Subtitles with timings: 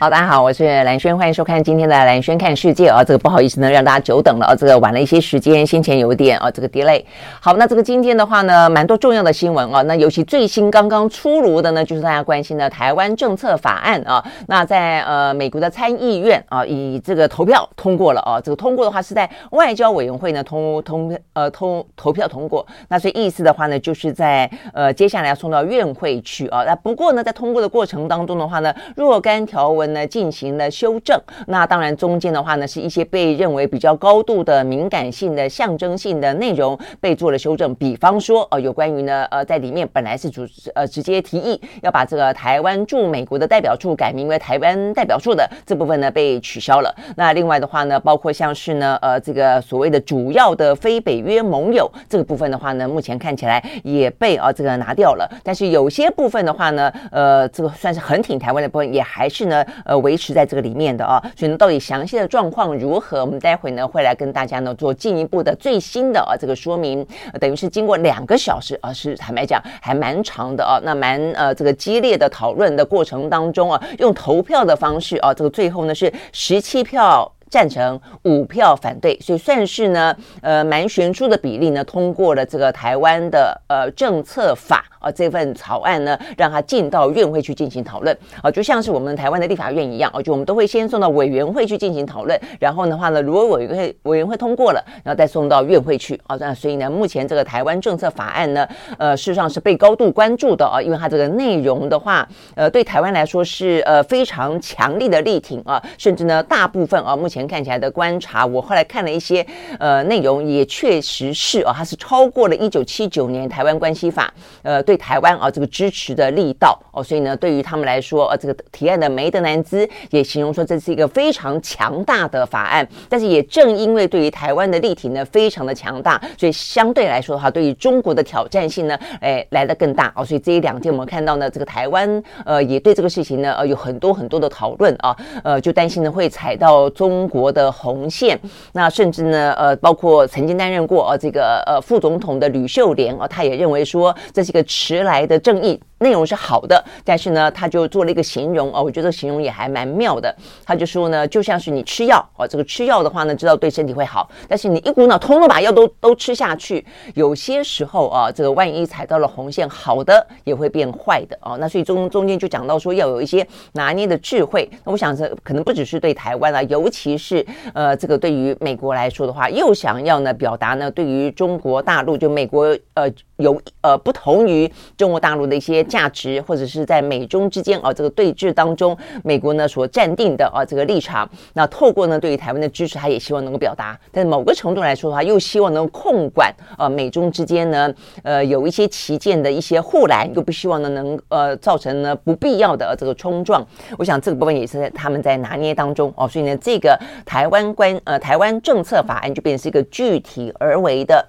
[0.00, 3.02] 好，大家好，我是蓝轩，欢迎收看今天的蓝轩看世界啊。
[3.02, 4.54] 这个不好意思呢，让大家久等了啊。
[4.54, 7.04] 这个晚了一些时间，先前有点啊，这个 delay。
[7.40, 9.82] 好，那这个今天的话呢，蛮多重要的新闻啊。
[9.82, 14.24] 那尤其最新刚刚出炉的呢，就是大家关心的台湾政策法案啊。
[14.46, 18.40] 那在呃美国的参议院啊，以这个投票通过了啊。
[18.40, 22.64] 这个通过的话是在外交委员会呢通通呃通投票通过。
[22.88, 26.62] 那所以意思的话呢，就是在呃接下来要送到院会去啊。
[26.62, 29.87] 那不过呢，在通过的过程当中的话呢，若干条文。
[29.92, 46.94] 呢进行了修正，那当然中间的话呢，是一些被认为比较高度的敏感性的象征性的内容被做了修正，比方说呃有关于呢呃在里面本来是主呃直接提议要把这个台湾驻美国的代表处改名为台湾代表处的这部分呢被取消了。
[47.16, 55.28] 那另外的话呢，包括像是呢呃这个所谓的主要的非北约盟友这个部分的话呢，目前看起来也被啊、呃、这个拿掉了。
[55.42, 59.64] 但是有些部分的话呢，呃这个算是很挺台湾的部分，也还是呢。
[59.84, 63.20] 呃，维持在这个里面的啊，所以呢，到底详细的状况如何？
[63.20, 67.06] 我们待会呢会来跟大家呢做进一步的最新的啊这个说明。
[67.40, 84.84] 等于是经过两个小时啊，是坦白讲还蛮长的啊，那蛮呃这个激烈的讨论的过程当中啊，用投票的方式啊，这个最后呢是十七票赞成，五票反对，所以算是呢呃蛮悬殊的比例呢通过了这个台湾的呃政策法。
[84.98, 96.36] 啊，这份草案呢，让它进到院会去进行讨论啊，就像是我们台湾的立法院一样啊，就我们都会先送到委员会去进行讨论，然后的话呢，如果委员会委员会通过了，然后再送到院会去啊。
[96.40, 98.68] 那所以呢，目前这个台湾政策法案呢，
[98.98, 109.46] 呃，事实上是被高度关注的啊，因为它这个内容的话，呃，对台湾来说是呃非常强力的力挺啊，甚至呢，大部分啊，目前看起来的观察，我后来看了一些
[109.78, 114.82] 呃内容，也确实是啊，它是超过了一九七九年台湾关系法，呃。
[114.88, 122.88] 对台湾啊，这个支持的力道哦，所以呢，对于他们来说，呃，这个提案的梅德南兹也形容说，这是一个非常强大的法案。
[123.06, 130.24] 但是也正因为对于台湾的力挺呢，非常的强大，所以相对来说的话，对于中国的挑战性呢，哎，来得更大哦。
[130.24, 138.40] 所以这一两天我们看到呢，这个台湾呃，也对这个事情呢，呃，有很多很多的讨论啊，呃，就担心呢会踩到中国的红线。
[138.72, 144.64] 那甚至呢，呃，包括曾经担任过呃这个呃副总统的吕秀莲啊，他也认为说这是一个。
[144.78, 145.80] 迟来的正义。
[145.98, 150.34] 内容是好的，但是呢，他就做了一个形容哦，我觉得形容也还蛮妙的。
[150.64, 161.56] 他就说呢，就像是你吃药哦，这个吃药的话呢，知道对身体会好，但是你一股脑通了把药都都吃下去，有些时候啊，这个万一踩到了红线，好的也会变坏的哦。
[161.58, 164.70] 那所以中中间就讲到说要有一些拿捏的智慧。
[164.84, 167.44] 那我想这可能不只是对台湾啊，尤其是
[167.74, 175.84] 呃这个对于美国来说的话，又想要呢表达呢对于中国大陆就美国呃有呃不同于中国大陆的一些。
[175.88, 183.98] 价值或者是在美中之间啊这个对峙当中，美国呢所站定的啊这个立场，那透过呢对于台湾的支持，他也希望能够表达。
[184.12, 193.66] 但某个程度来说的话，又希望能够控管啊美中之间呢呃有一些旗舰的一些护栏，又不希望呢能呃造成呢不必要的这个冲撞。
[193.96, 201.24] 我想这个部分也是在他们在拿捏当中哦，所以呢这个台湾关呃台湾政策法案就变成是一个具体而为的。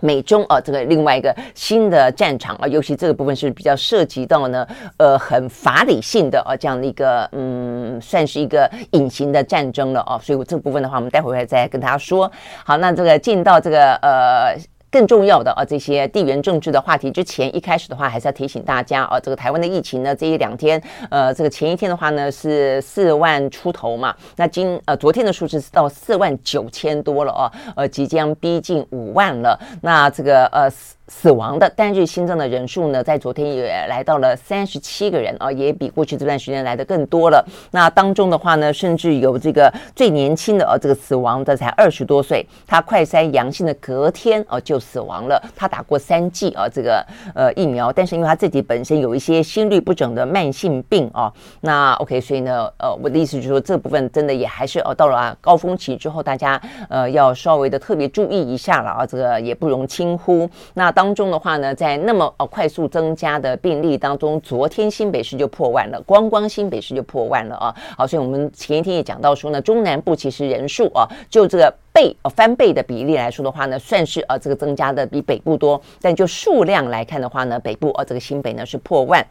[0.00, 4.66] 美中啊，这个另外一个新的战场啊，尤其这个部分是比较涉及到呢，
[4.96, 12.30] 呃，很法理性的啊，这样的一个嗯，算是一个隐形的战争了啊，所以我这部分的话，我们待会儿再跟大家说。
[12.64, 14.56] 好，那这个进到这个呃。
[14.92, 20.80] 更重要的啊，这些地缘政治的话题之前，一开始的话还是要提醒大家啊，这个台湾的疫情呢，这一两天，
[21.10, 30.70] 呃，这个前一天的话呢是四万出头嘛，那今呃昨天的数字是到四万九千多了哦，呃，即将逼近五万了，那这个呃。
[31.14, 37.44] 死亡的单日新增的人数呢，在昨天也来到了三十七个人啊，也比过去这段时间来的更多了。
[37.70, 45.40] 那当中的话呢，甚至有这个最年轻的啊，这个死亡的才二十多岁，他快筛阳性的隔天啊就死亡了。
[45.54, 60.50] 他打过三剂啊这个呃疫苗，但是因为他自己本身有一些心律不整的慢性病啊，那 OK，所以呢，呃，我的意思就是说，这部分真的也还是呃到了啊高峰期之后，大家呃要稍微的特别注意一下了啊，这个也不容轻忽。
[60.74, 67.74] 那到当中的话呢，在那么呃快速增加的病例当中，昨天新北市就破万了，光光新北市就破万了啊。
[67.98, 79.26] 好，所以我们前一天也讲到说呢，中南部其实人数啊，就这个倍呃翻倍的比例来说的话呢，算是呃这个增加的比北部多，但就数量来看的话呢，北部呃这个新北呢是破万。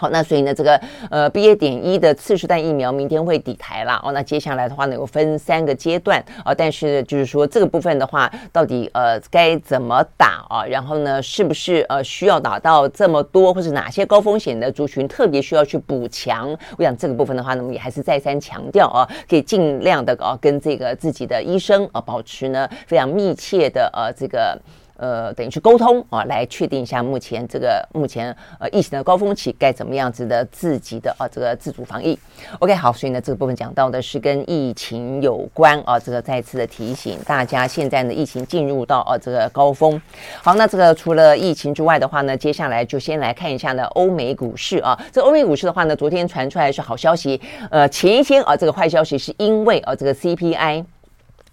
[0.00, 0.80] 好，那所以呢，这个
[1.10, 1.50] 呃，BA.
[1.60, 4.12] 点一的次世代疫苗明天会抵台了哦。
[4.12, 10.64] 那接下来的话呢，有分三个阶段啊、但是就是说这个部分的话，到底呃该怎么打啊？
[10.64, 16.56] 然后呢，是不是呃需要打到这么多，或者哪些高风险的族群特别需要去补强？
[16.78, 24.58] 我想这个部分的话呢，我们也还是再三强调啊，可以尽量的啊跟这个自己的医生啊保持呢非常密切的呃这个。
[25.00, 32.18] 呃，等于去沟通啊，来确定一下目前这个目前呃疫情的高峰期该怎么样子的自己的啊这个自主防疫。
[32.58, 39.98] OK，好，所以呢这个部分讲到的是跟疫情有关啊，这个再次的提醒大家，现在呢疫情进入到啊这个高峰。
[40.42, 44.98] 好，那这个除了疫情之外的话呢，接下来就先来看一下呢欧美股市啊。
[45.10, 50.84] 这欧美股市的话呢，昨天传出来是好消息，呃，前一天啊这个坏消息是因为啊这个 CPI。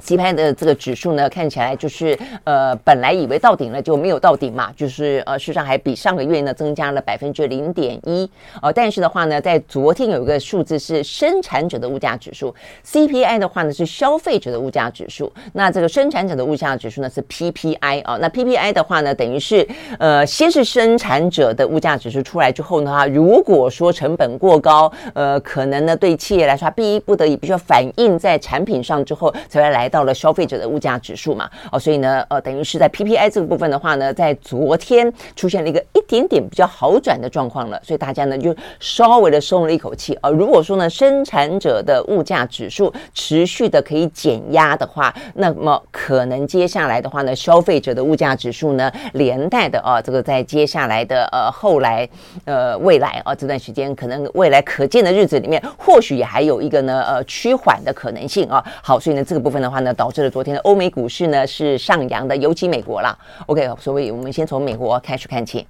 [0.03, 8.29] CPI 的这个指数呢，看起来就是呃，本来以为到顶了，就没有到顶嘛，就是呃，事实上还比上个月呢增加了百分之零点一，
[8.61, 12.53] 呃，但是的话呢，在昨天有一个数字是生产者的物价指数
[12.85, 19.67] ，CPI 的话呢是消费者的物价指数，那这个生产者的物价指数呢是 PPI 啊，那 PPI 的话呢，等于是
[19.97, 29.86] 呃，先是生产者的物价指数出来之后呢，如果说成本过高，呃，可能呢对企业来说，逼不得已必须要反映在产品上之后，才会来。
[29.87, 40.29] 来到了消费者的物价指数嘛，哦，所以呢，呃，等于是在 PPI 这个部分的话呢，在昨天出现了一个一点点比较好转的状况了，所以大家呢就稍微的松了一口气啊。
[40.29, 52.05] 如果说呢，生产者的物价指数持续的可以减压的话，那么可能接下来的话呢，消费者的物价指数呢，连带的啊，这个在接下来的呃后来
[52.43, 58.61] 呃未来啊这段时间，可能未来可见的日子里面，或许也还有一个呢呃趋缓的可能性啊。
[58.83, 59.76] 好，所以呢这个部分的话。
[59.79, 63.17] 呢，导致了昨天的欧美股市呢是上扬的，尤其美国啦。
[63.45, 65.65] OK，所以我们先从美国开始看起。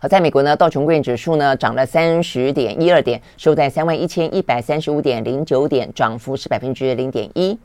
[0.00, 7.58] 好，在美国呢，道琼工业指数呢涨了三十点一二点，收在三万一千一百三十五点零九点，涨幅是百分之零点一。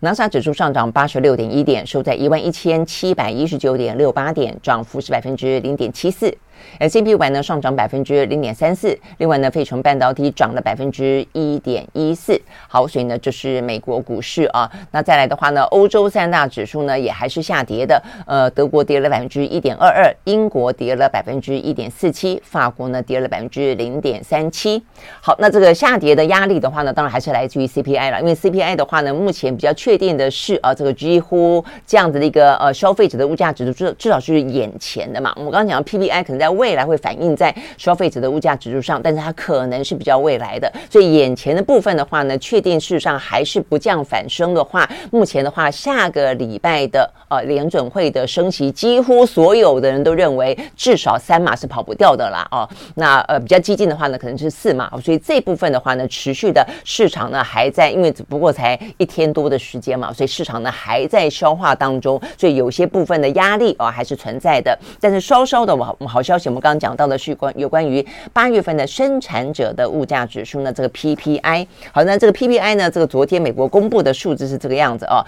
[0.00, 6.36] 纳斯达克指数上涨八十六点一点，收在一万一千七百一十九点六八点，涨幅是百分之零点七四。
[6.78, 12.40] S P Y 呢上涨百分之零点三四，另外呢，费城半导体涨了百分之一点一四。
[12.68, 14.70] 好，所以呢，这是美国股市啊。
[14.90, 18.02] 那再来的话呢，欧洲三大指数呢也还是下跌的。
[18.26, 24.82] 呃，德国跌了百分之一点二二，英国跌了百分之一点四七，法国呢跌了百分之零点三七。
[25.20, 35.32] 好，那这个下跌的压力的话呢，当然还是来自于 CPI 了，因为 CPI 的话呢，目前比较确定的是啊，这个几乎这样子的一个呃消费者的物价指数，至至少是眼前的嘛。
[35.36, 52.68] 我们刚刚讲的 PPI 可能在未来会反映在消费者的物价指数上，但是它可能是比较未来的，所以眼前的部分的话呢，确定事实上还是不降反升的话，目前的话，下个礼拜的呃联准会的升息，几乎所有的人都认为至少三码是跑不掉的啦哦。
[52.94, 66.48] 那呃比较激进的话呢，可能是四码，所以这部分的话呢，持续的市场呢还在，因为只不过才一天多的时间嘛，所以市场呢还在消化当中，所以有些部分的压力啊、哦、还是存在的，但是稍稍的好好消息。
[66.48, 71.66] 我们刚刚讲到的是关有关于八月份的生产者的物价指数呢，这个 PPI。
[71.92, 75.24] 好，那这个 PPI 呢，这个昨天美国公布的数字是这个样子哦。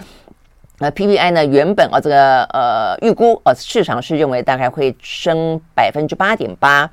[0.83, 6.89] 那 PPI 呢，原本啊这个呃预估呃市场是认为大概会升百分之八点八，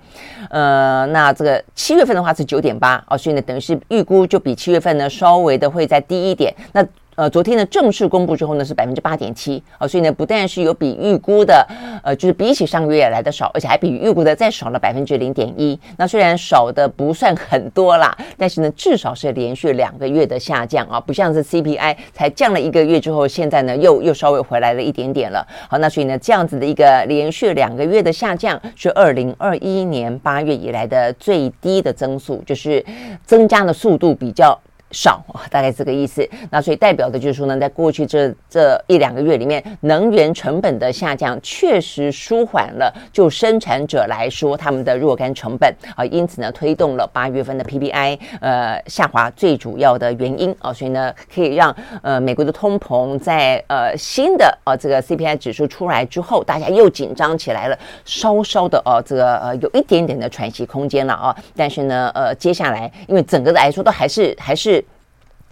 [0.50, 6.54] 呃，那这个七月份的话是九点八啊，所以呢等于是预估就比七月份呢稍微的会再低一点。
[6.74, 6.86] 那
[7.18, 11.66] 呃，昨天呢正式公布之后呢是百分之八点七啊，所以呢不但是有比预估的
[12.04, 15.76] 呃，就是比起上个月来的少，而且还比预估的再少了百分之零点一。
[15.96, 25.44] 那虽然少的不算很多啦，但是呢至少是连续两个月的下降啊，不像是 CPI 才降了一个月之后，现在呢又又稍微回来了一点点了。
[25.68, 32.84] 好，那所以呢这样子的一个连续两个月的下降，是二零二一年八月以来的最低的增速，就是
[33.26, 34.56] 增加的速度比较。
[34.90, 36.28] 少，大概这个意思。
[36.50, 61.36] 那所以代表的就是说呢，在过去这这一两个月里面，能源成本的下降确实舒缓了，就生产者来说他们的若干成本啊，因此呢，推动了八月份的 PPI 呃下滑最主要的原因啊，所以呢，可以让呃美国的通膨在呃新的呃这个 CPI 指数出来之后，大家又紧张起来了，稍稍的呃这个呃有一点点的喘息空间了啊。
[61.54, 64.77] 但是呢，呃接下来因为整个的来说都还是还是。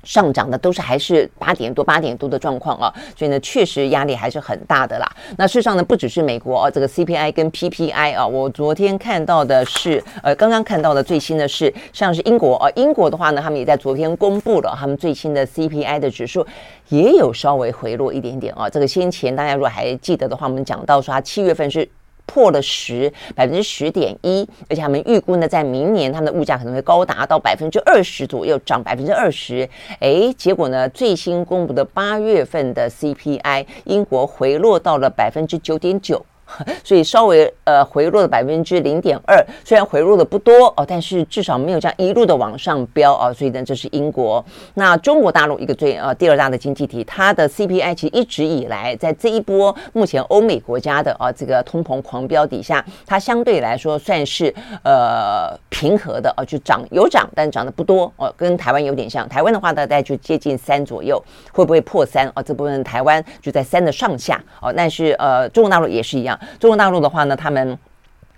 [0.07, 5.07] 上涨的都是还是八点多、八点多的状况啊，所以呢，确实压力还是很大的啦。
[5.37, 16.47] 那事实上呢，不只是美国啊，这个 CPI 跟 PPI 啊，我昨天看到的是，呃，刚刚看到的最新的是，像是英国啊，英国的话呢，他们也在昨天公布了他们最新的 CPI 的指数，
[16.89, 18.71] 也有稍微回落一点点啊。
[18.71, 21.87] 这个先前大家如果还记得的话，我们讲到说，它七月份是。
[22.27, 29.69] 破了十百分之十点一，而且他们预估呢，在明年他们的物价可能会高达到百分之二十左右，涨百分之二十。
[30.01, 36.25] 哎，结果呢，最新公布的八月份的 CPI，英国回落到了百分之九点九。
[36.85, 43.33] 所以稍微呃回落了百分之零点二，虽然回落的不多哦，但是至少没有这样一路的往上飙啊。
[43.33, 44.45] 所以呢，这是英国。
[44.75, 59.29] 那中国大陆一个最呃第二大的经济体，它的 CPI 其实一直以来在这一波目前欧美国家的啊这个通膨狂飙底下，它相对来说算是呃平和的啊，就涨有涨，但涨得不多哦，跟台湾有点像。
[59.29, 61.23] 台湾的话大概就接近三左右，
[61.53, 62.43] 会不会破三啊？
[62.43, 66.36] 这部分台湾就在三的上下哦，但是呃中国大陆也是一样。
[66.59, 67.79] 中国大陆的话呢，他们。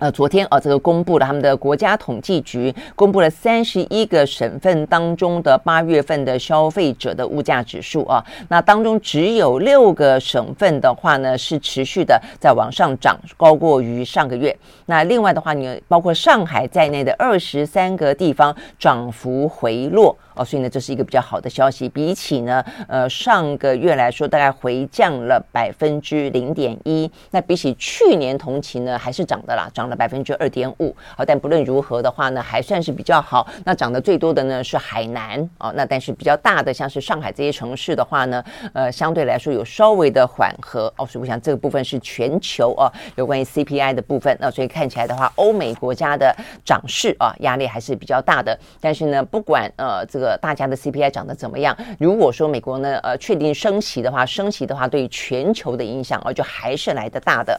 [0.00, 14.56] 呃，昨天啊，这个公布了他们的国家统计局公布了三十一个省份当中的八月份的消费者的物价指数啊，那当中只有六个省份的话呢是持续的在往上涨，高过于上个月。
[14.86, 21.88] 那另外的话，你包括上海在内的二十三个地方涨幅回落哦，所以呢，这是一个比较好的消息。
[21.88, 27.10] 比起呢，呃，上个月来说，大概回降了百分之零点一。
[27.32, 29.88] 那比起去年同期呢，还是涨的啦，涨。
[29.88, 33.48] 了百分之二点五，好，但不论如何的话呢，还算是比较好。
[33.64, 41.06] 那涨得最多的呢是海南哦，那但是比较大的像是上海这些城市的话呢，呃，相对来说有稍微的缓和哦。
[41.06, 44.36] 所以我想这个部分是全球哦，有关于 CPI 的部分。
[44.38, 48.54] 那所以看起来的话，欧美国家的涨势啊，压力还是比较大的。
[48.78, 57.58] 但是呢，不管呃这个大家的 CPI 涨得怎么样，如果说美国呢呃确定升息的话，升息的话对于全球的影响啊，就还是来得大的。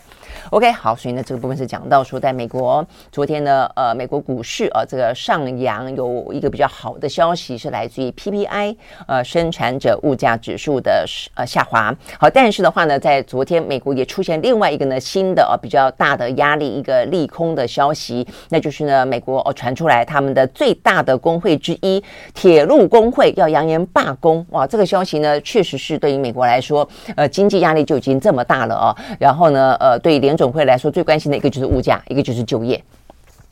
[0.52, 2.20] OK，好，所以呢这个部分是讲到说。
[2.20, 8.76] 在美国，昨天呢，呃，美国股市啊，这个上扬有一个比较好的消息是来自于 PPI，
[9.08, 11.96] 呃，生产者物价指数的呃下滑。
[12.20, 24.46] 好，但是的话呢，在昨天美国也出现另外一个呢新的啊比较大的压力，一个利空的消息，那就是呢，美国哦传出来他们的最大的工会之一铁路工会要扬言罢工。
[24.50, 28.96] 哇，这个消息呢，确实是对于美国来说，呃，经济压力就已经这么大了哦。
[29.20, 32.02] 然后呢，呃，对于联总会来说，最关心的一个就是物价。
[32.08, 32.82] 一个就是就业。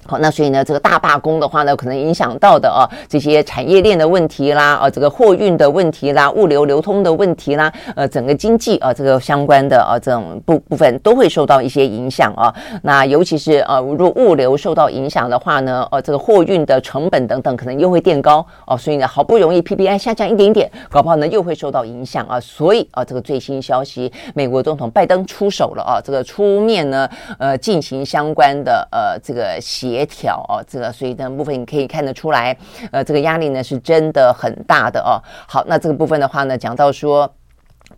[0.07, 12.53] 好，那所以呢，这个大罢工的话呢，可能影响到的啊，这些产业链的问题啦，啊，这个货运的问题啦，物流流通的问题啦，呃，整个经济啊，这个相关的啊，这种部部分都会受到一些影响啊。
[12.81, 18.77] 那尤其是呃，如果物流受到影响的话呢，呃，这个货运的成本等等可能又会垫高哦。
[18.77, 22.39] 所以呢，好不容易 PPI 下降一点点，搞不好呢又会受到影响啊。
[22.39, 27.09] 所以啊，这个最新消息，美国总统拜登出手了啊，这个出面呢，
[27.39, 29.96] 呃，进行相关的呃这个协。
[29.97, 32.55] 协调哦，这个所以的部分你可以看得出来，
[32.91, 35.17] 呃，这个压力呢是真的很大的哦。
[35.47, 37.27] 好，那这个部分的话呢，讲到说，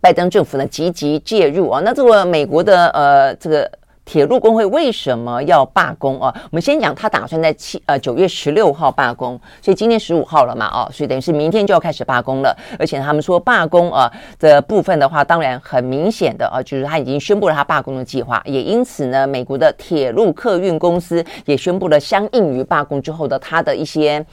[0.00, 3.70] 拜登政府呢积极介入啊，那这个美国的呃这个。
[4.10, 6.34] 铁路工会为什么要罢工啊？
[6.50, 12.52] 我们先讲，他打算在七呃九月十六号罢工，所以今天十五号了嘛，哦，所以等于是明天就要开始罢工了。
[12.76, 24.26] 而且他们说罢工啊的部分的话，当然很明显的啊，就是他已经宣布了他罢工的计划，也因此呢，美国的铁路客运公司也宣布了相应于罢工之后的他的一些。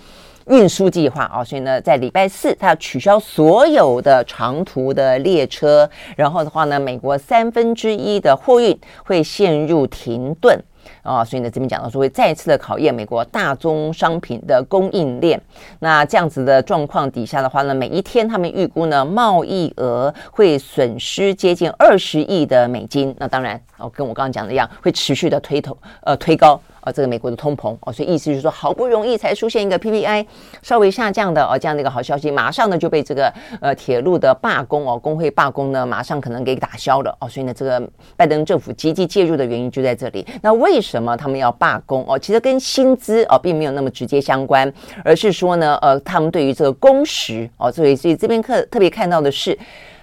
[0.50, 10.58] 运输计划啊，所以呢，在礼拜四，它要取消所有的长途的列车，然后的话呢，美国三分之一的货运会陷入停顿
[11.04, 15.42] 啊，所以呢，这边讲到说会再次的考验美国大宗商品的供应链。
[15.80, 23.14] 那这样子的状况底下的话呢，每一天他们预估呢，贸易额会损失接近二十亿的美金。
[23.20, 26.60] 那当然哦，跟我刚刚讲的一样，会持续的推头呃推高。
[26.82, 30.26] 啊，这个美国的通膨哦，所以意思就是说，好不容易才出现一个 PPI
[30.62, 37.82] 稍微下降的哦，这样的一个好消息，马上呢就被这个呃铁路的罢工哦，工会罢工呢，马上可能给打消了哦，所以呢，这个
[38.16, 40.26] 拜登政府积极介入的原因就在这里。
[40.42, 42.18] 那为什么他们要罢工哦？
[42.18, 44.72] 其实跟薪资哦并没有那么直接相关，
[45.04, 49.58] 而是说呢，呃，他们对于这个工时哦，所以所以这边特特别看到的是。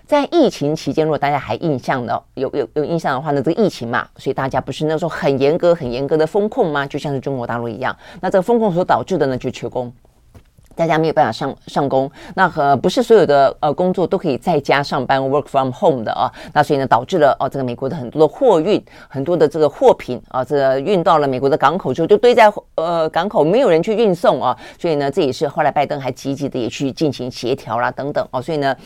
[0.06, 6.86] 在疫情期间，如果大家还印象的有有有印象的话呢，这个疫情嘛，所以大家不是那时候很严格、很严格的风控吗？
[6.86, 9.90] 就像是中国大陆一样，那这个风控所导致的呢，就是缺工。
[10.76, 28.76] 大家没有办法上上工，那和不是所有的呃工作都可以在家上班 work from home 的啊，那所以呢导致了哦这个美国的很多的货运，很多的这个货品啊，这运到了美国的港口之后就堆在呃港口，没有人去运送啊，所以呢这也是后来拜登还积极的也去进行协调啦等等哦，所以呢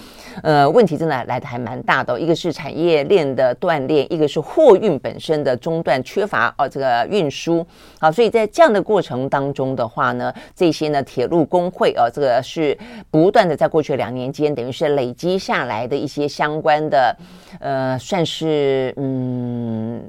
[0.43, 7.67] 呃问题真的来的还蛮大的，一个是产业链的断裂，一个是货运本身的中断缺乏啊这个运输
[7.99, 12.77] 啊，所以在这样的过程当中的话呢，这些呢铁路工会啊，这个是
[13.09, 17.17] 不断的在过去两年间，等于是累积下来的一些相关的，
[17.61, 20.03] 呃，算是嗯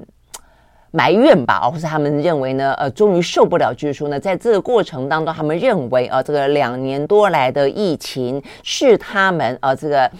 [0.90, 10.10] 埋怨吧，或是他们认为呢，呃，终于受不了，就是说呢，在这个过程当中，他们认为啊，这个两年多来的疫情是他们啊，这个。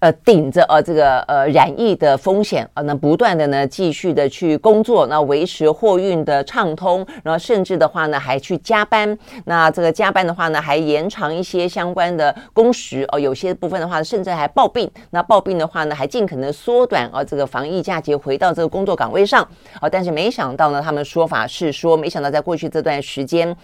[0.00, 19.46] 呃，顶着呃这个呃染疫的风险啊，那不断的呢继续的去工作，那维持货运的畅通，然后甚至的话呢还去加班，那这个加班的话呢还延长一些相关的工时哦，有些部分的话甚至还抱病，那抱病的话呢还尽可能缩短啊这个防疫假期回到这个工作岗位上
[19.80, 23.54] 啊，但是没想到呢，他们说法是说，没想到在过去这段时间，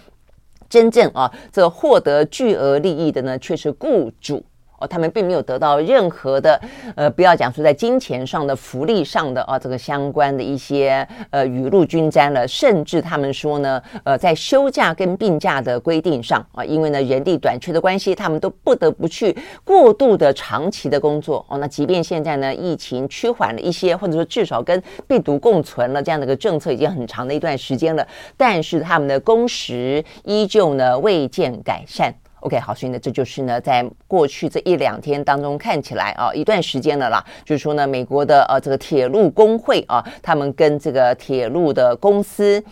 [0.69, 4.45] 真正啊这获得巨额利益的呢却是雇主。
[4.79, 6.59] 哦，他们并没有得到任何的，
[6.95, 21.57] 呃，不要讲说在金钱上的、福利上的啊，这个相关的一些呃雨露均沾了，甚至他们说呢，呃，在休假跟病假的规定上啊，因为呢人力短缺的关系，他们都不得不去过度的长期的工作哦。
[21.57, 32.13] 那即便现在呢疫情趋缓了一些，或者说至少跟病毒共存了这样的一个政策已经很长的一段时间了，但是他们的工时依旧呢未见改善。
[32.41, 42.63] OK，好，所以呢，这就是呢，在过去这一两天当中看起来啊，一段时间了啦，就是说呢，美国的呃这个铁路工会啊，他们跟这个铁路的公司。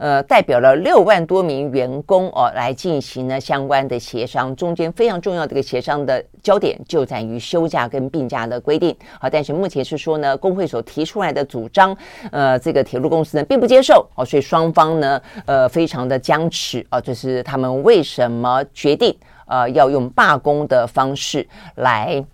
[0.00, 4.56] 呃，代表了六万多名员工哦，来进行呢相关的协商。
[4.56, 8.96] 中间非常重要的一个协商的焦点就在于休假跟病假的规定。
[9.20, 11.94] 好，但是目前是说呢，工会所提出来的主张，
[12.32, 16.98] 呃，这个铁路公司呢并不接受哦，所以双方呢，呃，非常的僵持啊。
[16.98, 19.14] 这是他们为什么决定
[19.46, 22.24] 呃要用罢工的方式来。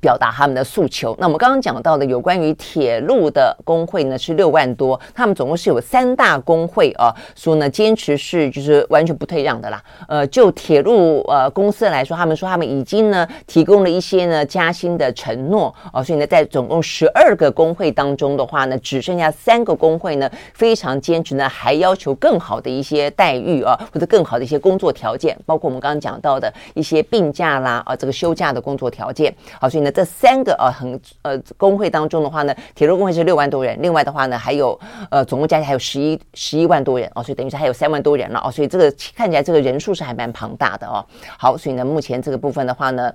[0.00, 1.16] 表达他们的诉求。
[1.18, 9.82] 那我们刚刚讲到的有关于铁路的工会呢，是六万多，他们总共是有三大工会啊，说呢坚持是就是完全不退让的啦。
[10.08, 29.34] 呃，就铁路呃公司来说，他们说他们已经呢提供了一些呢加薪的承诺啊，所以呢在总共十二个工会当中的话呢，只剩下三个工会呢非常坚持呢，还要求更好的一些待遇啊，或者更好的一些工作条件，包括我们刚刚讲到的一些病假啦啊，这个休假的工作条件。
[29.60, 34.78] 好，所以这三个呃很呃工会当中的话呢，铁路工会是六万多人，另外的话呢还有
[35.10, 41.04] 呃总共加起来还有十一十一万多人哦，所以等于是还有三万多人了哦，所以这个看起来这个人数是还蛮庞大的哦。
[41.38, 43.12] 好，所以呢目前这个部分的话呢，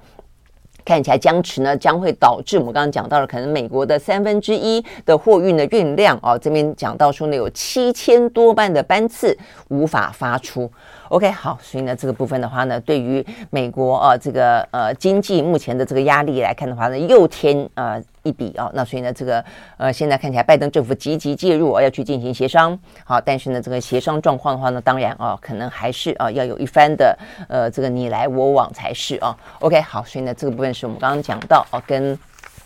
[0.84, 9.38] 看起来僵持呢将会导致我们刚刚讲到了可能美国的三分之一的货运的运量哦，这边讲到说呢有七千多万的班次
[9.70, 10.70] 无法发出。
[11.10, 18.70] OK，好，所以呢，这个部分的话呢，对于美国啊，这个呃经济目前的这个压力来看的话呢，又添呃一笔啊。
[18.74, 19.44] 那所以呢，这个
[19.78, 22.78] 呃现在看起来，拜登政府积极介入啊，要去进行协商。
[23.04, 27.18] 好，但是呢，这个协商状况的话呢，当然啊，可能还是啊要有一番的
[27.50, 29.38] 呃这个你来我往才是啊。
[29.60, 32.18] OK，好，所以呢，这个部分是我们刚刚讲到哦，跟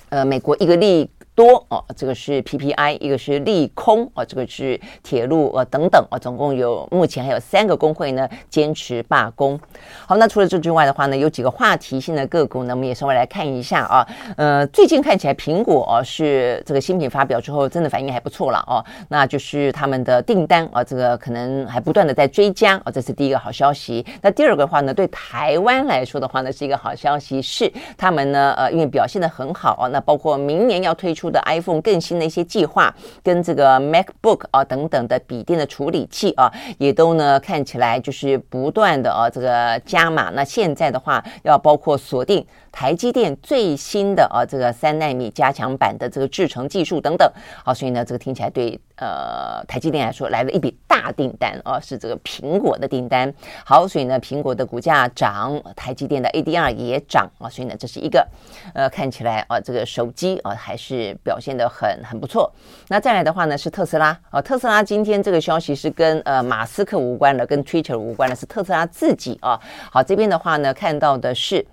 [0.10, 1.10] 呃美国一个利。
[1.36, 9.60] 多哦，这个是 PPI，一个是利空哦，这个是铁路呃等等啊，总共有目前还有三个工会呢坚持罢工。
[10.08, 14.08] 好，那除了这之外的话呢，有几个话题性的个股呢，我们也稍微来看一下啊。
[14.38, 18.80] 呃，最近看起来苹果啊是这个新品发表之后，真的反应还不错了哦。
[19.10, 24.06] 那就是他们的订单啊，这个可能还不断的在追加啊，这是第一个好消息。
[24.22, 31.25] 那第二个的话呢，对台湾来说的话呢，是一个好消息，是他们呢呃因为表现的很好啊，那包括明年要推出。
[31.30, 40.30] 的 iPhone 更新的一些计划，跟这个 MacBook 啊等等的笔电的处理器啊，也都呢看起来就是不断的啊这个加码。
[40.32, 47.32] 那现在的话，要包括锁定台积电最新的啊这个三纳米加强版的这个制程技术等等。
[47.64, 53.34] 好，所以呢，这个听起来对呃台积电来说来了一笔大订单啊，是这个苹果的订单。
[53.66, 58.28] 好，所以呢，苹果的股价涨，台积电的 ADR 也涨啊，所以呢，这是一个
[58.74, 61.16] 呃看起来啊这个手机啊还是。
[61.24, 62.52] 表现得很很不错。
[62.90, 64.42] 那再来的话呢，是特斯拉啊。
[64.42, 69.60] 特斯拉今天这个消息是跟呃马斯克无关的，跟 Twitter 无关的，是特斯拉自己啊。
[69.92, 71.66] 好，这边的话呢，看到的是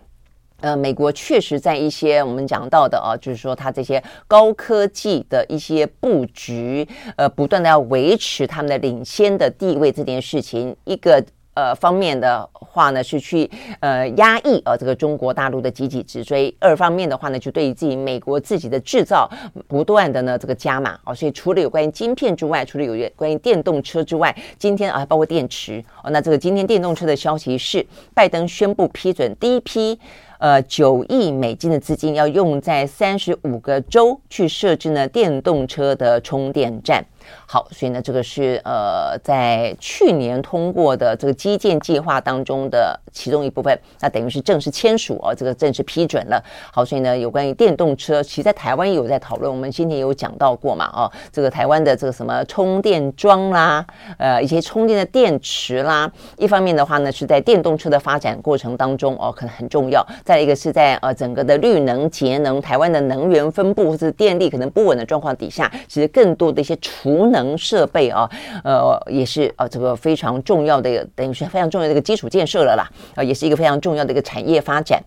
[0.62, 11.22] 呃，美国确实在一些我们讲到的啊，就是说它这些高科技的一些布局，呃，不断的要维持他们的领先的地位这件事情，一个。
[11.54, 19.30] 呃方面的话呢，是去呃压抑呃这个中国大陆的积极直追；二方面的话呢，就对于自己美国自己的制造
[19.68, 21.14] 不断的呢这个加码哦。
[21.14, 30.00] 所以除了有关于晶片之外，除了有关于电动车之外，今天啊包括电池哦，那这个今天电动车的消息是，拜登宣布批准第一批。
[30.42, 37.04] 呃，九亿美金的资金要用在三十五个州去设置呢电动车的充电站。
[37.46, 46.42] 好，所以呢，这个是呃，在去年通过的这个基建计划当中的其中一部分，那等于是正式签署哦，这个正式批准了。
[46.72, 53.84] 好，所以呢，有关于电动车，其实在台湾也有在讨论，我们今天有讲到过嘛，哦，这个台湾的这个什么充电桩啦，
[54.18, 67.32] 呃，一些充电的电池啦，一方面的话呢，是在电动车的发展过程当中哦，可能很重要；再一个是在呃整个的绿能节能，台湾的能源分布或者电力可能不稳的状况底下，其实更多的一些储无。
[67.32, 68.28] 能设备啊，
[68.62, 75.02] 呃，也是啊，这个非常重要的，等于是非常重要的一个基础建设了啦，啊，也是一个非常重要的一个产业发展。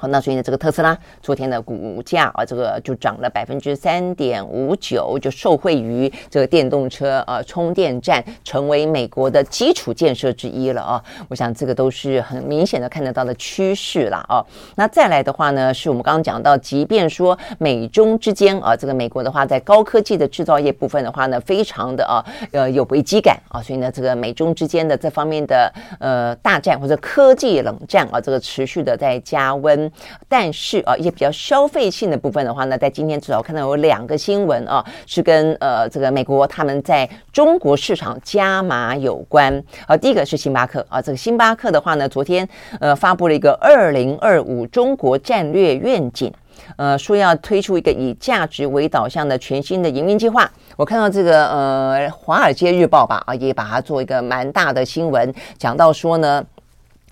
[0.00, 11.02] 好，那所以呢，这个特斯拉昨天的股价啊，这个就涨了百分之三点五九，就受惠于这个电动车啊，充电站成为美国的基础建设之一了啊。
[11.26, 14.38] 我想这个都是很明显的看得到的趋势了啊。
[14.76, 29.87] 那再来的话呢，是我们刚刚讲到，即便说美中之间啊，这个美国的话在高科技的制造业部分的话呢，非常的啊，呃，有危机感啊，所以呢，这个美中之间的这方面的呃大战或者科技冷战啊，这个持续的在加温。
[30.28, 39.96] 但是啊，一些比较消费性的部分的话呢，在今天至少看到有两个新闻啊，是跟呃这个美国他们在中国市场加码有关啊。
[39.96, 42.48] 第一个是星巴克啊，这个星巴克的话呢，昨天
[42.80, 46.32] 呃发布了一个二零二五中国战略愿景，
[46.76, 50.50] 呃说要推出一个以价值为导向的全新的营运计划。
[50.76, 56.44] 我看到这个呃《华尔街日报》吧啊，也把它做一个蛮大的新闻，讲到说呢。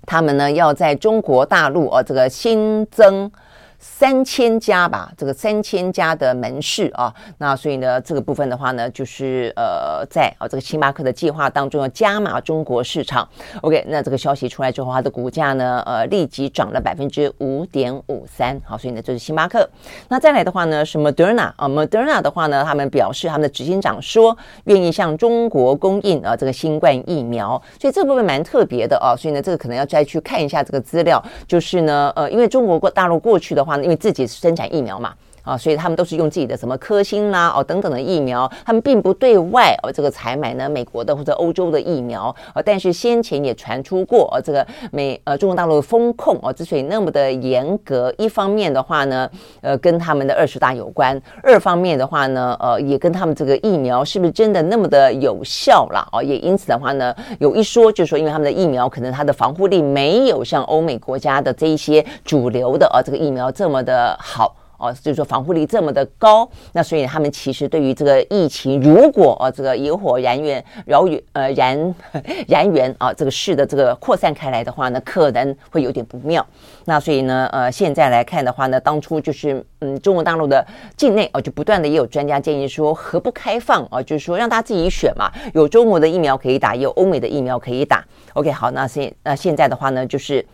[0.07, 3.31] 他们呢要在中国大陆啊，这个新增。
[3.89, 13.27] 三千家吧，这个三千家的门市啊，那所以呢，这个部分的话呢，就是呃，在啊这个星巴克的计划当中要加码中国市场。
[13.61, 18.59] OK，那这个消息出来之后，它的股价呢，呃，立即涨了百分之五点五三。
[18.65, 19.67] 好，所以呢，这是星巴克。
[20.09, 29.15] 那再来的话呢，是 Moderna 啊，Moderna 的话呢，他们表示他们的执行长说愿意向中国供应啊这个新冠疫苗，所以这部分蛮特别的啊。
[29.17, 35.13] 所以呢，这个可能要再去看一下这个资料，就是呢，呃，因为中国过大陆过去的话，因为自己生产疫苗嘛。
[35.47, 49.29] 啊，所以他们都是用自己的什么科兴啦，哦等等的疫苗，他们并不对外哦这个采买呢美国的或者欧洲的疫苗，啊，但是先前也传出过，呃，这个美呃中国大陆的风控哦之所以那么的严格，一方面的话呢，
[49.61, 64.53] 呃跟他们的二十大有关，二方面的话呢，呃也跟他们这个疫苗是不是真的那么的有效啦，哦，也因此的话呢，有一说就是说，因为他们的疫苗可能它的防护力没有像欧美国家的这一些主流的呃这个疫苗这么的好。
[64.77, 71.95] 哦，就是说防护力这么的高，那所以他们其实对于这个疫情，如果哦这个野火燃源、燎原呃燃
[72.47, 76.45] 燃源啊这个势的这个扩散开来的话呢，可能会有点不妙。
[76.85, 84.01] 那所以呢，呃现在来看的话呢，当初就是嗯中国大陆的境内哦就不断的也有专家建议说，何不开放啊？
[84.01, 88.05] 就是说让大家自己选嘛，有中国的疫苗可以打，也有欧美的疫苗可以打。
[88.33, 90.45] OK，好，那现那现在的话呢，就是。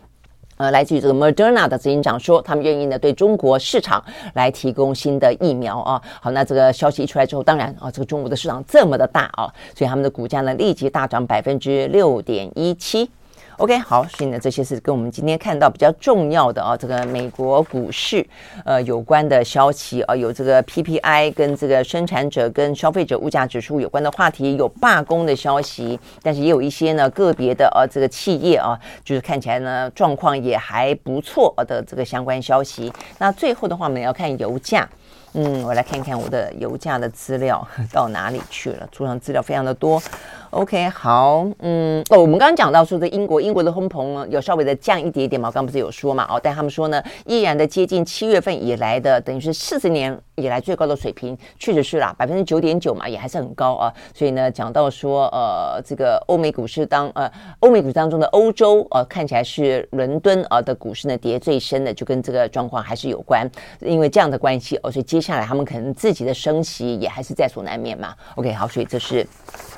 [0.56, 6.00] 呃，来自于这个 Moderna 的执行长说，他们愿意呢对中国市场来提供新的疫苗啊。
[6.20, 13.10] 好，那这个消息一出来之后，当然啊，这个中国的市场这么的大啊，所以他们的股价呢立即大涨百分之六点一七。
[13.58, 18.26] OK，好，所以呢，这些是跟我们今天看到比较重要的啊，这个美国股市
[18.64, 32.92] 呃有关的消息啊，有这个 PPI 跟这个生产者跟消费者物价指数有关的话题，有罢工的消息，但是也有一些呢个别的啊这个企业啊，就是看起来呢状况也还不错的这个相关消息。
[33.18, 34.88] 那最后的话，我们要看油价。
[35.36, 40.00] 嗯，我来看看我的油价的资料 到哪里去了，桌上资料非常的多。
[40.54, 53.92] OK，好，嗯，哦，我们刚刚讲到说的英国，英国的通膨有稍微的降一点点嘛，我刚不是有说嘛，哦，但他们说呢，依然的接近七月份以来的，等于是四十年以来最高的水平，确实是啦，百分之九点九嘛，也还是很高啊。
[54.14, 63.44] 所以呢，讲到说，呃，这个欧美股市当，呃，欧美股市当中的欧洲，呃，看起来是伦敦啊的股市呢跌最深的，就跟这个状况还是有关，
[63.80, 68.14] 因为这样的关系，哦，所以接下来他们可能自己的升息也还是在所难免嘛。
[68.36, 69.26] OK，好，所以这是。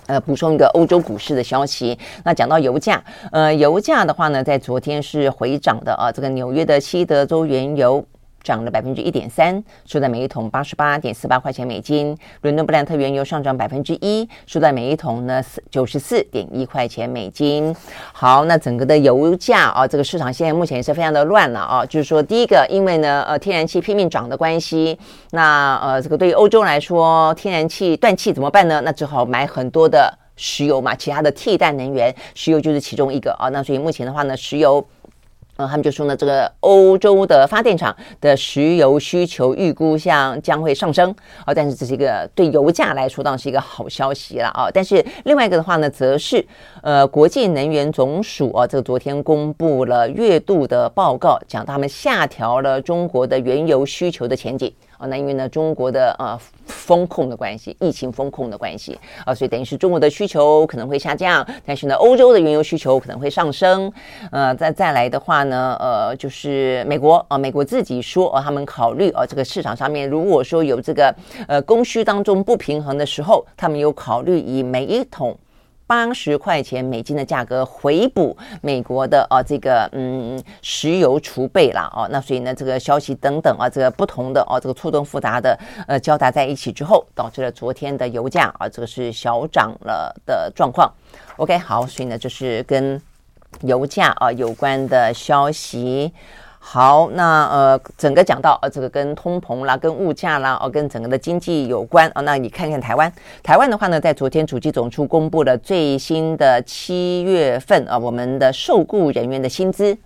[0.08, 1.98] 呃，补充一个欧洲股市的消息。
[2.24, 3.02] 那讲到油价，
[3.32, 6.10] 呃，油价的话呢，在昨天是回涨的啊。
[6.12, 8.04] 这个纽约的西德州原油
[8.42, 12.16] 涨了百分之一点三，收在每一桶八十八点四八块钱美金。
[12.42, 17.74] 伦敦布兰特原油上涨百分之一，收在每一桶呢九十四点一块钱美金。
[18.12, 21.84] 好，那整个的油价啊，这个市场现在目前也是非常的乱了啊。
[21.84, 24.96] 就是说，第一个，因为呢，呃，天然气拼命涨的关系，
[25.32, 28.80] 那呃，这个对于欧洲来说，天然气断气怎么办呢？
[28.84, 33.48] 那只好买很多的石油嘛，其他的替代能源，石油就是其中一个啊。
[33.48, 34.86] 那所以目前的话呢，石油。
[35.58, 41.10] 呃，他们就说呢，这个欧洲的发电厂的石油需求预估像将会上升
[41.46, 44.68] 啊，但是这是一个对油价来说当然是一个好消息了啊。
[44.70, 46.46] 但是另外一个的话呢，则是
[46.82, 54.70] 呃，国际能源总署啊，这个昨天公布了月度的报告，讲他们下调了中国的原油需求的前景。
[54.98, 63.92] 啊，那因为呢，中国的呃风控的关系，疫情风控的关系啊，所以等于是中国的需求可能会下降，但是呢，欧洲的原油需求可能会上升。
[64.30, 71.14] 呃，再再来的话呢，呃，就是美国啊，美国自己说啊，他们考虑啊，这个市场上面如果说有这个
[71.48, 75.36] 呃供需当中不平衡的时候，他们有考虑以每一桶。
[75.86, 90.92] 八十块钱美金的价格回补美国的啊这个嗯石油储备啦哦，那所以呢这个消息等等啊这个不同的哦这个错综复杂的呃交杂在一起之后，导致了昨天的油价啊这个是小涨了的状况。
[91.36, 93.00] OK 好，所以呢就是跟
[93.62, 96.12] 油价啊有关的消息。
[96.68, 102.22] 好，那呃，整个讲到呃，这个跟通膨啦、跟物价啦，哦，跟整个的经济有关啊、哦。
[102.22, 109.96] 那你看看台湾，台湾的话呢，在昨天主计总处公布了最新的七月份啊、我们的受雇人员的薪资。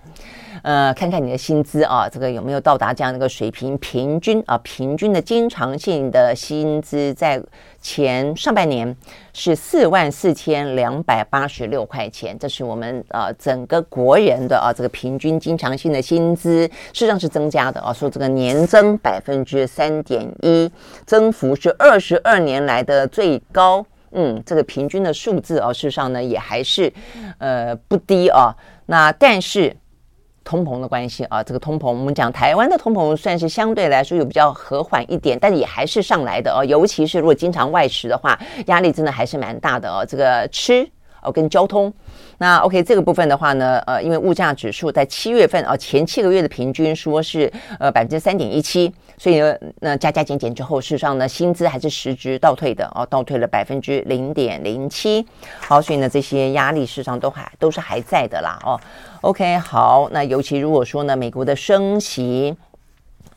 [0.63, 3.77] 呃，看看你的薪资啊，这个有没有到达这样的一个水平？
[3.79, 7.43] 平均啊，平均的经常性的薪资在
[7.81, 8.95] 前上半年
[9.33, 20.71] 是四万四千两百八十六块钱，这是我们呃整个国人的啊这个平均经常性的薪资，事实上是增加的啊，说这个年增百分之三点一，
[21.07, 23.85] 增幅是二十二年来的最高。
[24.13, 26.93] 嗯，这个平均的数字啊，事实上呢也还是
[27.39, 28.55] 呃不低啊。
[28.87, 29.75] 那但是。
[30.45, 36.65] 通膨的关系啊，这个通膨，我们讲台湾的通膨算是相对来说有比较和缓一点，但也还是上来的哦。
[36.65, 40.05] 尤其是如果经常外食的话，压力真的还是蛮大的哦。
[40.07, 40.89] 这个吃
[41.23, 41.93] 哦跟交通。
[42.39, 55.23] 那 OK，这个部分的话呢，呃，因为物价指数在七月份啊，前七个月的平均说是呃百分之三点一七，所以呢，那加加减减之后，事实上呢，薪资还是实质倒退的哦，倒退了百分之零点零七。
[55.61, 58.81] 好，所以呢，这些压力事实上都还都是还在的啦哦。
[59.23, 62.57] OK，好，那尤其如果说呢，美国的升息。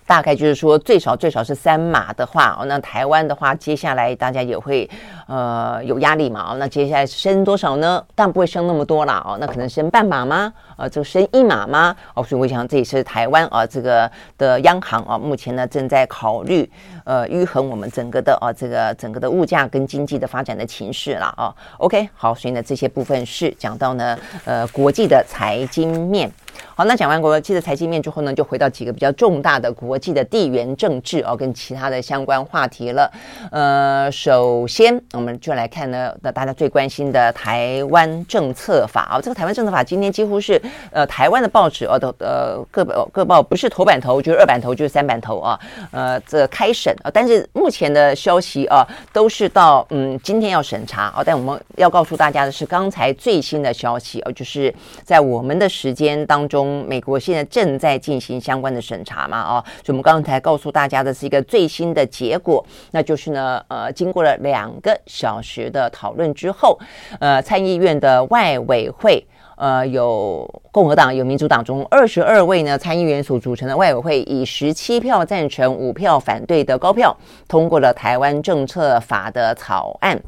[0.05, 4.89] 大概就是说，最少最少是三码的话，哦，那台湾的话，接下来大家也会
[5.27, 8.03] 呃有压力嘛，哦，那接下来升多少呢？
[8.13, 10.51] 但不会升那么多啦，哦，那可能升半码吗？
[10.77, 11.95] 呃，就升一码吗？
[12.13, 16.69] 哦，所以我想这也是台湾啊，这个的央行啊，目前呢正在考虑
[17.05, 26.31] 呃，愈合我们整个的啊，这个整个的物价跟经济的发展的情势啦，哦，OK，好，所以呢这些部分是讲到呢呃国际的财经面。
[26.75, 33.11] 好，那讲完国际的财经面之后呢，就回到几个比较重大的国际的地缘政治哦，跟其他的相关话题了。
[33.51, 40.59] 呃，首先我们就来看呢，那大家最关心的台湾政策法啊、哦，这个台湾政策法今天几乎是
[40.91, 45.59] 呃台湾的报纸哦，的呃各报各报不是头版头就是二版头就是三版头啊，
[45.91, 54.73] 呃这、开审啊，但是目前的消息啊都是到嗯今天要审查啊、哦，但我们要告诉大家的是刚才最新的消息哦，就是
[55.03, 56.52] 在我们的时间当中。
[56.53, 59.41] 中美国现在正在进行相关的审查嘛？
[59.41, 66.77] 哦，所以我们刚才告诉大家的是一个最新的结果，那就是呢，呃，经过了两个小时的讨论之后，
[67.19, 69.25] 呃，参议院的外委会，
[69.57, 80.21] 呃，有共和党、有民主党中二十二位呢参议员所组成的外委会，以十七票赞成、五票反对的高票，通过了台湾政策法的草案。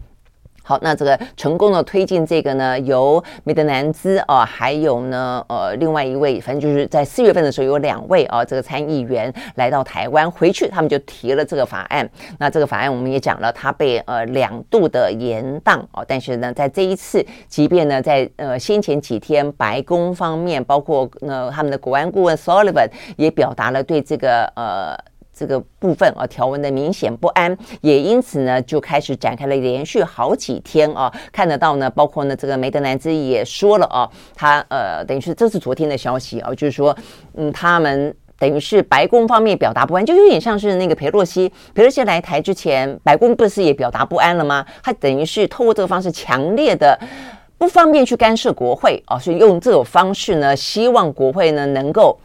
[0.67, 12.09] 好，那这个成功的推进这个呢，由梅德南兹啊，还有呢，呃，另外一位，反正就是在四月份的时候，有两位啊，这个参议员来到台湾，回去他们就提了这个法案。
[12.39, 24.97] 那这个法案我们也讲了，它被呃两度的延宕啊，但是呢，在这一次，即便呢在呃先前几天，白宫方面包括呢他们的国安顾问 Sullivan 也表达了对这个呃。
[25.35, 36.95] 这个部分啊，条文的明显不安，也因此呢，就开始展开了连续好几天啊，看得到呢，包括呢，这个梅德南兹也说了啊，他呃，等于是这是昨天的消息啊，就是说，
[37.33, 44.65] 嗯，他们等于是白宫方面表达不安，就有点像是那个裴洛西，裴洛西来台之前，白宫不是也表达不安了吗？
[44.81, 46.97] 他等于是透过这个方式，强烈的
[47.57, 52.17] 不方便去干涉国会啊，所以用这种方式呢，希望国会呢能够。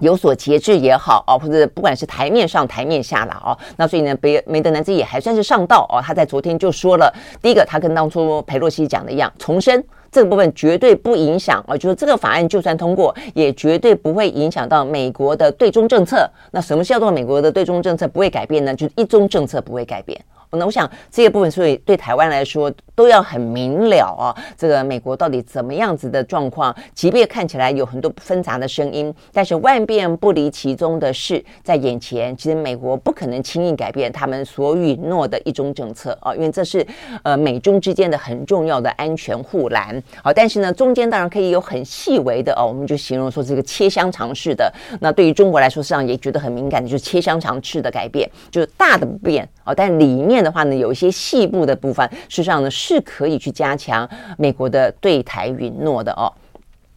[0.00, 6.02] 有所节制也好啊，或者不管是台面上台面下了啊，那所以呢，梅梅德南兹也还算是上道哦。
[6.04, 16.28] 他在昨天就说了，第一个，他跟当初裴洛西讲的一样，重申这个部分绝对不影响啊，就是这个法案就算通过，也绝对不会影响到美国的对中政策。
[16.50, 18.74] 那什么叫做美国的对中政策不会改变呢？
[18.74, 20.20] 就是一中政策不会改变。
[20.52, 24.34] 那我想这些部分，所以对台湾来说都要很明了啊。
[24.56, 26.74] 这个美国到底怎么样子的状况？
[26.92, 36.84] 即便看起来有很多纷杂的声音，但是万变不离其宗的是，在眼前，其实美国不可能轻易改变他们所允诺的一种政策啊，因为这是
[37.22, 40.02] 呃美中之间的很重要的安全护栏。
[40.24, 44.72] 好，但是呢，中间当然可以有很细微的哦，我们就形容说这个切香肠式的。
[45.00, 50.39] 那对于中国来说，实际上也觉得很敏感的，就是切香肠式的改变，就是大的不变啊，但里面。
[50.42, 56.32] 的话呢，有一些细部的部分，事实上呢是可以去加强美国的对台允诺的哦。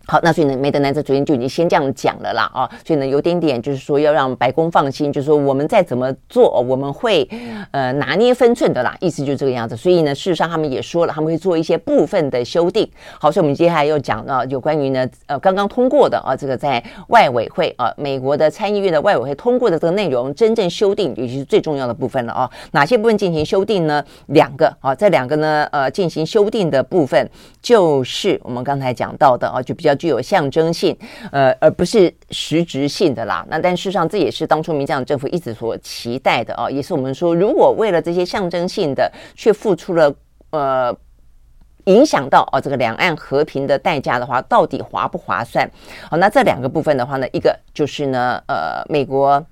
[0.06, 7.26] 好，那所以呢，梅德南兹昨天就已经先这样讲了啦啊，所以呢，有点点就是说要让白宫放心，就是说我们再怎么做，我们会
[7.72, 9.78] 呃拿捏分寸的啦，意思就是这个样子。
[9.78, 12.86] 所以呢，事实上他们也说了，他们会做一些部分的修订。
[13.18, 22.52] 好，所以我们接下来又讲到有关于呢呃刚刚通过的啊，这个在外委会啊，美国的参议院的外委会通过的这个内容，真正修订也就是最重要的部分了啊。
[22.72, 24.04] 哪些部分进行修订呢？
[24.26, 27.30] 两个啊，这两个呢呃进行修订的部分，
[27.62, 29.93] 就是我们刚才讲到的啊，就比较。
[29.96, 30.98] 具有象征性，
[31.32, 33.46] 呃，而不是实质性的啦。
[33.50, 40.14] 那但事实上，这也是当初民进党政府一直所期待的哦，也是我们说，如果为了这些象征性的，却付出了
[40.52, 40.96] 呃
[41.86, 45.70] 影响到哦这个两岸和平的代价的话，到底划不划算？
[46.10, 49.46] 好，那这两个部分的话呢，一个就是呢，呃，美国。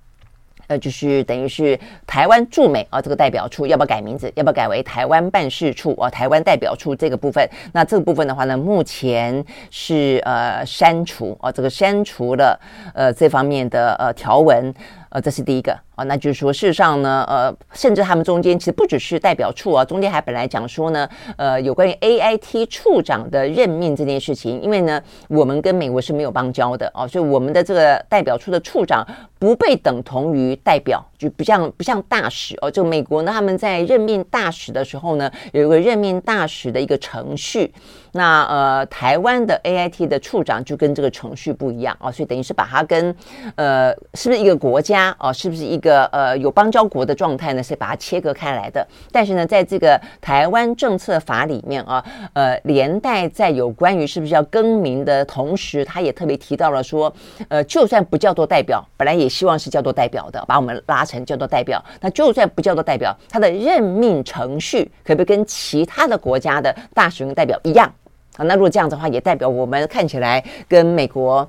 [0.72, 4.32] 呃，就是等于是台湾驻美啊，这个代表处要不要改名字？
[4.36, 6.10] 要不要改为台湾办事处啊？
[6.10, 12.58] 台湾代表处这个部分，那这个部分的话呢，目前是呃删除啊，这个删除了
[12.94, 14.74] 呃这方面的呃条文。
[15.14, 29.06] 呃，这是第一个啊，那就是说，事实上呢，呃，甚至他们中间其实不只是代表处啊，中间还本来讲说呢，呃，有关于 AIT 处长的任命这件事情，因为呢，我们跟美国是没有邦交的啊，所以我们的这个代表处的处长
[29.38, 37.74] 不被等同于代表，就不像不像大使哦，就美国呢，他们在任命大使的时候呢，有一个任命大使的一个程序。
[38.14, 43.16] 那呃，台湾的 AIT 的处长就跟这个程序不一样啊，所以等于是把它跟
[43.56, 47.62] 呃，是不是一个国家啊，是不是一个呃呃有邦交国的状态呢？
[47.62, 48.86] 是把它切割开来的。
[49.12, 57.14] 但是呢，在这个台湾政策法里面啊，呃，连带在有关于是不是要更名的同时，他也特别提到了说，
[57.50, 61.84] 呃，就算不叫做代表，本来也希望是叫做代表的，把我们拉成叫做代表。
[62.00, 67.92] 那就算不叫做代表，他的任命程序可不可以跟其他的国家的大使跟代表一样？
[68.38, 71.48] 啊，那如果这样子的话，也代表我们看起来跟美国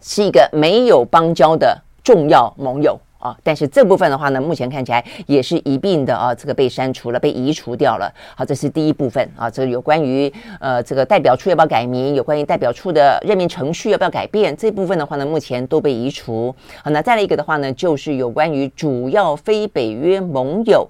[0.00, 3.36] 是一个没有邦交的重要盟友啊。
[3.42, 8.12] 但是这部分的话呢，目前看起来也是一并的啊，这个被删除了，被移除掉了。
[8.34, 16.54] 好，这是第一部分啊，这有关于呃这个代表处要不要改名，有关于代表处的任命程序要不要改变，这部分的话呢，目前都被移除。
[16.82, 20.88] 好，那再来一个的话呢，就是有关于主要非北约盟友。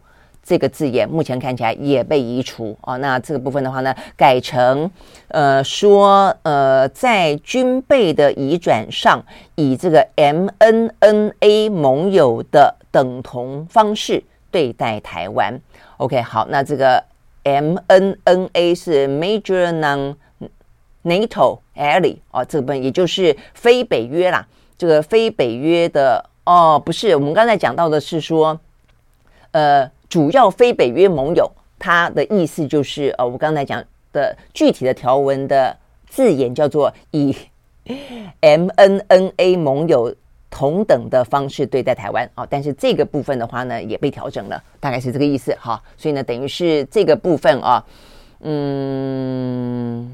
[0.49, 4.91] 这个字眼目前看起来也被移除啊，那这个部分的话呢，改成
[5.29, 9.23] 呃说呃在军备的移转上，
[9.57, 15.61] 以这个 MNNA 盟友的等同方式对待台湾。
[15.99, 17.05] OK，好，那这个
[17.45, 19.79] MNNA 是 Major
[21.05, 24.49] Non-NATO Ally 啊，这个部分也就是非北约啦。
[24.79, 28.59] 这个非北约的哦，不是，我们刚才讲到的是说
[29.51, 29.91] 呃。
[30.09, 35.77] 主要非北约盟友，它的意思就是，呃，我刚才讲的具体的条文的
[36.09, 37.37] 字眼叫做以
[38.41, 40.15] MNNA 盟友
[40.51, 47.85] 同等的方式对待台湾啊，但是这个部分的话呢，也被调整了，大概是这个意思哈，所以呢，等于是这个部分啊，
[48.41, 50.11] 嗯，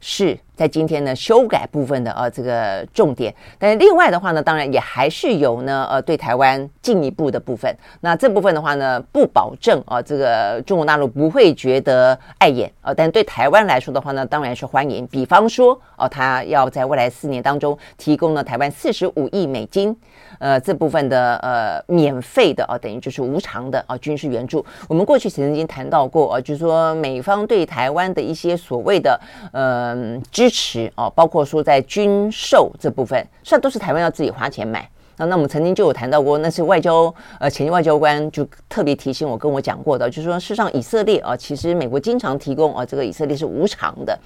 [0.00, 0.38] 是。
[0.56, 7.76] 在今天呢，修改部分的呃这个重点，但是另外的话呢，当然也还是有呢呃对台湾进一步的部分。
[8.00, 15.04] 那这部分的话呢，不保证啊、这个中国大陆不会觉得碍眼啊、但对台湾来说的话呢，当然是欢迎。
[15.08, 19.96] 比方说哦、他要在未来四年当中提供了台湾四十五亿美金，
[20.38, 24.64] 呃这部分的呃免费的啊、等于就是无偿的啊、军事援助。
[24.88, 29.20] 我们过去曾经谈到过啊、就是说美方对台湾的一些所谓的
[29.52, 30.22] 嗯。
[30.30, 44.18] 支支持哦，包括说在军售这部分，虽然都是台湾要自己花钱买那那我们曾经就有谈到过，那是外交呃前外交官就特别提醒我跟我讲过的，就是说事实上以色列啊，其实美国经常提供啊这个以色列是无偿的，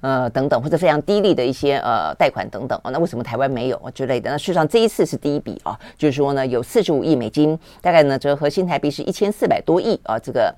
[0.00, 4.30] 呃等等或者非常低利的一些呃贷款等等啊，那为什么台湾没有啊之类的？
[4.30, 10.54] 那事实上这一次是第一笔啊，就是说呢有四十五亿美金，大概呢折合新台币是一千四百多亿啊这个。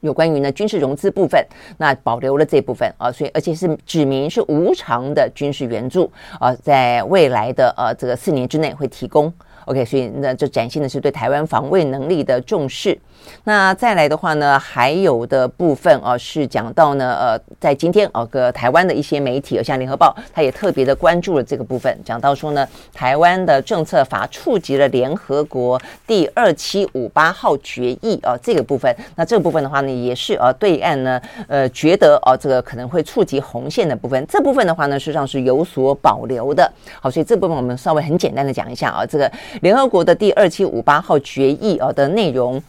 [0.00, 1.44] 有关于呢军事融资部分，
[1.78, 9.32] 那保留了这部分啊，所以而且是指明是无偿的军事援助啊，在未来的呃这个四年之内会提供。
[9.66, 12.98] OK，所以那这展现的是对台湾防卫能力的重视。
[13.44, 36.70] 那再来的话呢，还有的部分啊，是讲到呢，呃，在今天啊，个台湾的一些媒体，像联合报，他也特别的关注了这个部分，讲到说呢，台湾的政策法触及了联合国第二七五八号决议啊，这个部分，那这个部分的话呢，也是啊，对岸呢，呃，觉得啊，这个可能会触及红线的部分，这部分的话呢，实际上是有所保留的。
[37.00, 39.30] 好，所以这部分我们稍微很简单的讲一下啊，这个
[39.60, 42.62] 联合国的第二七五八号决议啊的内容。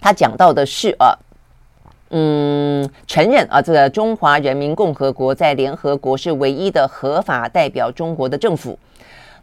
[0.00, 1.16] 他讲到的是啊，
[2.10, 8.78] 嗯，承认啊，这个中华人民共和国在联合国是唯一的合法代表中国的政府。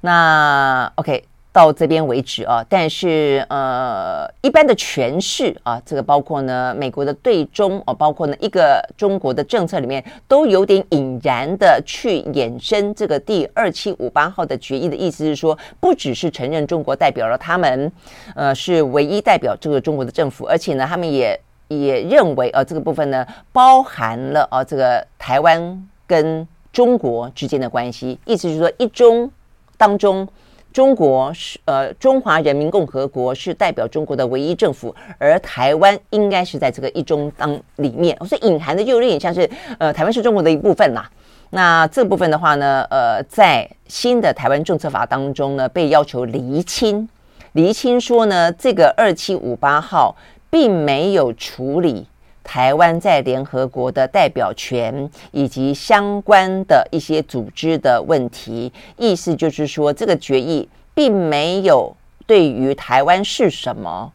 [0.02, 1.24] 那 OK。
[1.54, 17.92] 到这边为止啊，但是呃，一般的诠释啊，这个包括呢，美国的对中啊，包括呢一个中国的政策里面，都有点引然的去衍生这个第二七五八号的决议的意思是说，不只是承认中国代表了他们，
[18.34, 21.38] 呃，是唯一代表这个中国的政府，而且呢，他们也
[21.68, 29.30] 也认为啊，这个部分呢，包含了啊，这个台湾跟中国之间的关系，意思是说，一中
[29.76, 30.26] 当中。
[30.74, 41.10] 中国是呃，中华人民共和国是代表中国的唯一政府，而台湾应该是在这个一中当里面，所以隐含的就有点像是呃，台湾是中国的一部分啦。
[41.50, 47.08] 那这部分的话呢，呃，在新的台湾政策法当中呢，被要求厘清，
[47.52, 50.16] 厘清说呢，这个二七五八号
[50.50, 52.08] 并没有处理。
[52.44, 64.12] 台湾在联合国的代表权以及相关的一些组织的问题，意思就是说，这个决议并没有对于台湾是什么、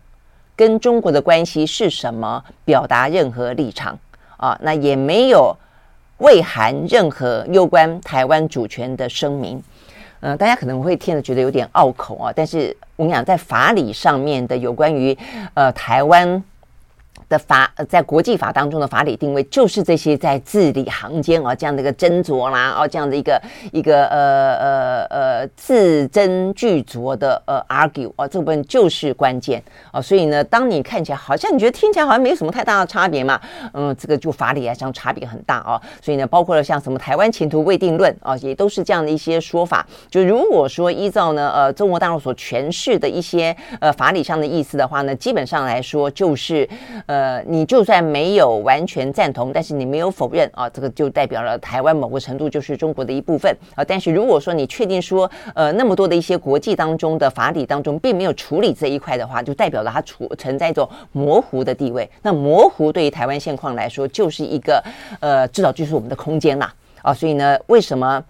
[0.56, 3.96] 跟中国的关系是什么表达任何立场
[4.36, 5.56] 啊，那也没有
[6.18, 9.62] 未含任何有关台湾主权的声明。
[10.20, 15.16] 嗯、大家可能会听得觉得有点拗口啊，但是我跟你讲，在法理上面的有关于
[15.54, 16.42] 呃台湾。
[17.28, 29.60] 的法在国际法当中的法理定位，就是这些在字里行间啊这样的一个斟酌啦，啊这样的一个一个呃呃呃字斟句酌的呃 argue 啊，这部分就是关键
[29.90, 30.00] 啊。
[30.00, 33.40] 所以呢，当你看起来好像你觉得听起来好像没有什么太大的差别嘛，
[33.72, 35.82] 嗯，这个就法理来讲差别很大啊。
[36.00, 39.84] 所以呢，包括了像什么台湾前途未定论啊，也都是这样的一些说法。
[40.08, 46.68] 就如果说依照呢呃中国大陆所诠释的一些呃法理上的意思的话呢，基本上来说就是
[47.06, 47.15] 呃。
[47.16, 53.82] 呃，你就算没有完全赞同，但是你没有否认啊，这个就代表了台湾某个程度就是中国的一部分啊。
[53.82, 62.06] 但是如果说你确定说，呃，那么多的一些国际当中的法理当中并没有处理这一块的话，就代表了它处存在一种模糊的地位。
[62.20, 64.84] 那模糊对于台湾现况来说，就是一个
[65.20, 67.14] 呃，至少就是我们的空间啦啊。
[67.14, 68.22] 所以呢，为什么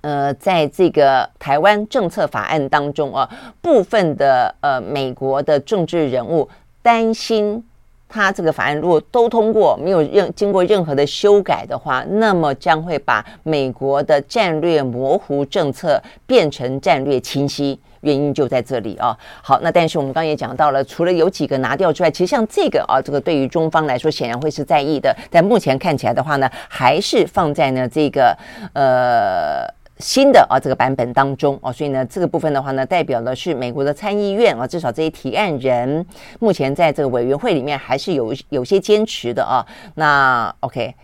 [0.00, 3.30] 呃，在这个台湾政策法案当中啊，
[3.62, 6.48] 部分的呃美国的政治人物
[6.82, 7.62] 担心。
[8.08, 17.78] 他这个法案如果都通过，没有任经过任何的修改的话，那么将会把美国的战略模糊政策变成战略清晰。
[18.02, 19.16] 原因就在这里啊。
[19.42, 25.14] 好，那但是我们刚刚也讲到了，除了有几个拿掉之外，其实像这个啊，这个对于中方来说显然会是在意的。
[25.30, 28.36] 但目前看起来的话呢，还是放在呢这个
[28.72, 29.77] 呃。
[29.98, 36.04] 新的啊这个版本当中啊，所以呢这个部分的话呢，代表的是美国的参议院啊，至少这些提案人
[36.38, 39.66] 目前在这个委员会里面还是有有些坚持的啊。
[39.96, 40.94] 那 OK，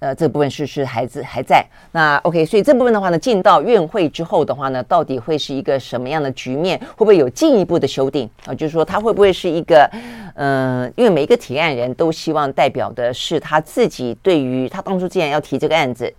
[0.00, 1.64] 呃，这部分是是还是还在。
[1.92, 6.78] 那 OK，所以这部分的话呢，进到院会之后的话呢，到底会是一个什么样的局面？
[6.78, 8.52] 会不会有进一步的修订啊？
[8.54, 9.90] 就是说，他会不会是一个
[10.34, 16.12] 嗯、因为每一个提案人都希望代表的是他自己对于他当初既然要提这个案子。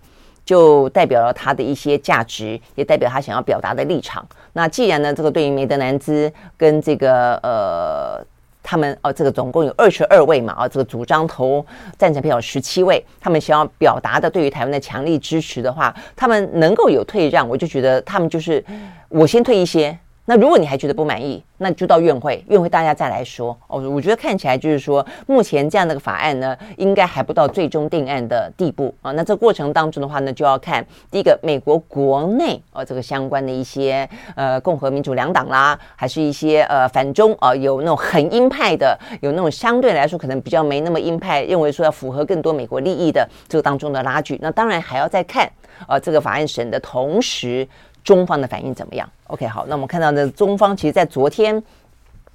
[0.44, 4.26] 就代表了他的一些价值，也代表他想要表达的立场。
[4.52, 8.24] 那既然呢，这个对于梅德南兹跟这个呃，
[8.62, 11.64] 他们哦，这个总共有二十二位嘛，啊，这个主张投
[11.98, 18.64] 赞成票十七位，他们想要表达的对于台湾的强力支持的话，他们能够有退让，我就觉得他们就是
[19.08, 23.78] 我先退一些，那如果你还觉得不满意，那就到院会，院会大家再来说哦。
[23.90, 29.12] 我觉得看起来就是说，目前这样的个法案呢，应该还不到最终定案的地步啊。
[29.12, 44.38] 那这过程当中的话呢，就要看第一个，美国国内啊这个相关的一些呃共和民主两党啦，还是一些呃反中啊，有那种很鹰派的，有那种相对来说可能比较没那么鹰派，认为说要符合更多美国利益的这个当中的拉锯。
[44.40, 45.46] 那当然还要再看
[45.86, 47.68] 啊这个法案审的同时。
[48.04, 51.62] 中方的反应怎么样？OK，好，那我们看到呢，中方其实，在昨天，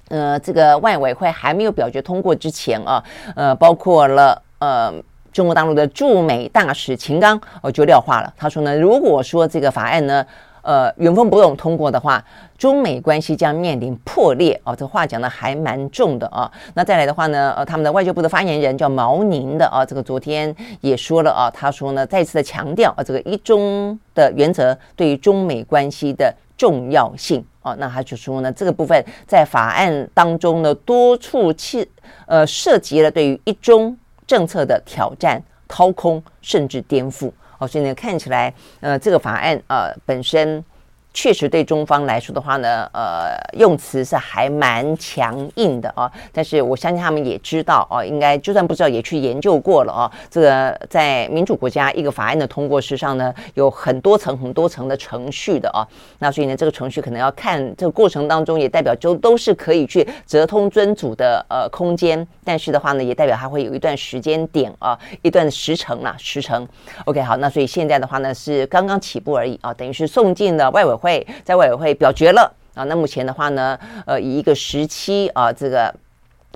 [0.08, 3.02] 呃，这个外委会还没有表决通过之前啊，
[3.36, 4.92] 呃，包括了呃，
[5.32, 10.26] 中国大陆的驻美大使秦刚哦，就撂话了，他说呢，如果说这个法案呢，
[10.62, 12.22] 呃，原封不动通过的话，
[12.58, 14.76] 中美关系将面临破裂哦。
[14.76, 16.50] 这话讲的还蛮重的啊。
[16.74, 27.74] 那再来的话呢，呃，他们的外交部的发言人叫毛宁的啊，这个昨天也说了啊，他说呢，再次的强调啊，这个一中的原则对于中美关系的重要性哦。
[27.78, 31.88] 那他就说呢，这个部分在法案当中呢，多处去
[32.26, 33.96] 呃涉及了对于一中
[34.26, 37.32] 政策的挑战、掏空甚至颠覆。
[37.56, 40.62] 哦，所以呢，看起来，呃，这个法案，呃，本身。
[41.12, 46.10] 确实，对中方来说的话呢，呃，用词是还蛮强硬的啊。
[46.32, 50.10] 但是我相信他们也知道啊，应该就算不知道也去研究过了啊。
[50.30, 55.86] 这个在民主国家，一个法案的通过，实际上呢，有很多层、很多层的程序的啊。
[56.20, 62.26] 那所以呢，这个程序可能要看这个过程当中，也代表就都是可以去折通尊主的呃空间。
[62.44, 66.66] 但是的话呢，也代表它会有一段时间点啊，一段时程啦，时程。
[67.06, 75.92] OK，好，那所以现在的话呢，是刚刚起步而已啊，等于是送进了外委会，在外委会表决了啊，那目前的话呢，呃，以一个时期啊，这个。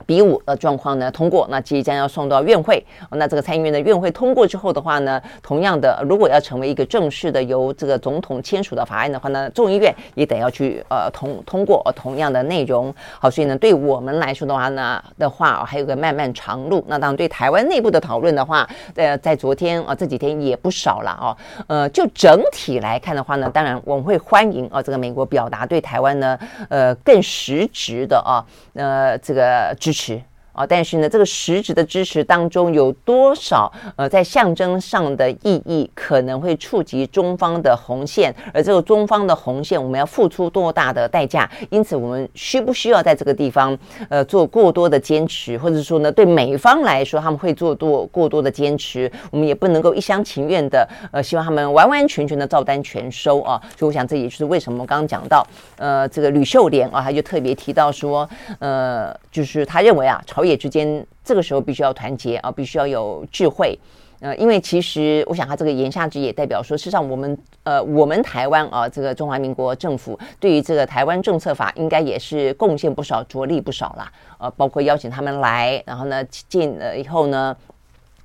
[0.07, 2.85] 比武的状况呢通过，那即将要送到院会。
[3.11, 12.93] 那这个参议院的院会通过之后的话呢，同样的，如果要成为一个正式的由这个总统签署的法案的话呢，众议院也得要去呃通通过同样的内容。
[13.21, 16.85] 好，所以呢，对我们来说的话呢的话，还有个漫漫长路。
[16.89, 21.37] 那当然，对台湾内部的讨论的话，呃，在昨天啊这几天也不少了哦。
[21.69, 26.37] 呃，就整体来看的话呢，当然我们会欢迎啊这个美国表达对台湾呢
[26.69, 29.73] 呃更实质的啊呃这个。
[29.85, 30.25] 支持。
[30.55, 41.51] 啊，但是呢，这个实质的支持当中有多少呃，在象征上的意义可能会触及中方的红线，而这个中方的红线，我们要付出多大的代价？
[41.71, 43.77] 因此，我们需不需要在这个地方
[44.09, 53.61] 呃做过多的坚持，或者说呢，对美方来说他们会做多过多的坚持，我们也不能够一厢情愿的呃，希望他们完完全全的照单全收啊。
[53.77, 55.45] 所以，我想这也就是为什么我刚刚讲到
[55.77, 58.29] 呃，这个吕秀莲啊，他就特别提到说
[58.61, 63.79] 呃，就是他认为啊，朝野之间这个时候必须要团结啊，必须要有智慧，
[64.21, 77.57] 呃，因为其实我想他这个言下之意也代表说，事实上我们呃，我们台湾啊，这个中华民国政府对于这个台湾政策法应该也是贡献不少，着力不少啦，呃，包括邀请他们来，然后呢进了以后呢，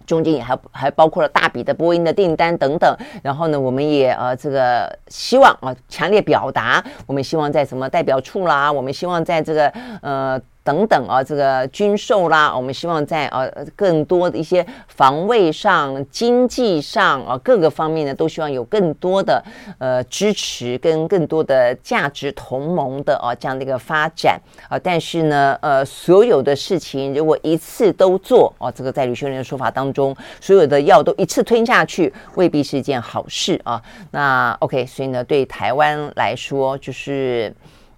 [0.05, 9.67] 中间也还还包括了大笔的波音的订单等等，然后呢，我们也呃这个希望啊，强烈表达，我们希望在什么代表处啦，我们希望在这个
[10.01, 10.41] 呃。
[10.70, 19.43] 等等啊，这个军售啦，我们希望在呃更多的一些防卫上、经济上啊各个方面呢，都希望有更多的
[19.80, 24.39] 呃支持跟更多的价值同盟的啊这样的一个发展
[24.70, 24.78] 啊。
[24.78, 33.82] 但是呢，呃，所有的事情如果一次都做啊，这个在吕秀莲的说法当中，所有的药都一次吞下去，未必是一件好事啊。
[34.11, 37.51] 那 OK，所以呢，对台湾来说，就是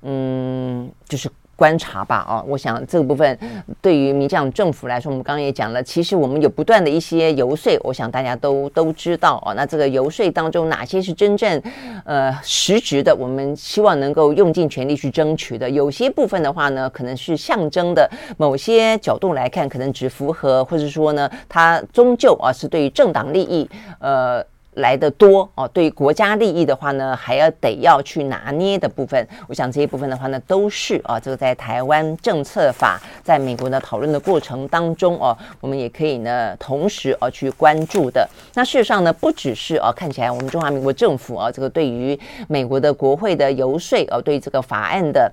[0.04, 1.30] 嗯，就是。
[1.62, 3.38] 观察吧，啊，我想这个部分
[3.80, 9.54] 对于民进党政府来说，我们刚刚也讲了，其实我们有不断的一些游说，我想大家都都知道啊。
[9.54, 11.62] 那这个游说当中，哪些是真正
[12.04, 13.16] 呃实质的？
[13.16, 15.70] 我们希望能够用尽全力去争取的。
[15.70, 24.44] 有些部分的话呢，可能是象征的，某些角度来看，可能只符合，或者说呢，它终究啊是对于政党利益呃。
[24.76, 38.28] 来的多哦，对于国家利益的话呢，还要得要去拿捏的部分，我想这一部分的话呢，都是啊，这个在台湾政策法在美国的讨论的过程当中哦，我们也可以呢同时啊去关注的。
[38.54, 42.18] 那事实上呢，不只是啊，看起来我们中华民国政府啊，这个对于
[42.48, 45.32] 美国的国会的游说啊，对这个法案的。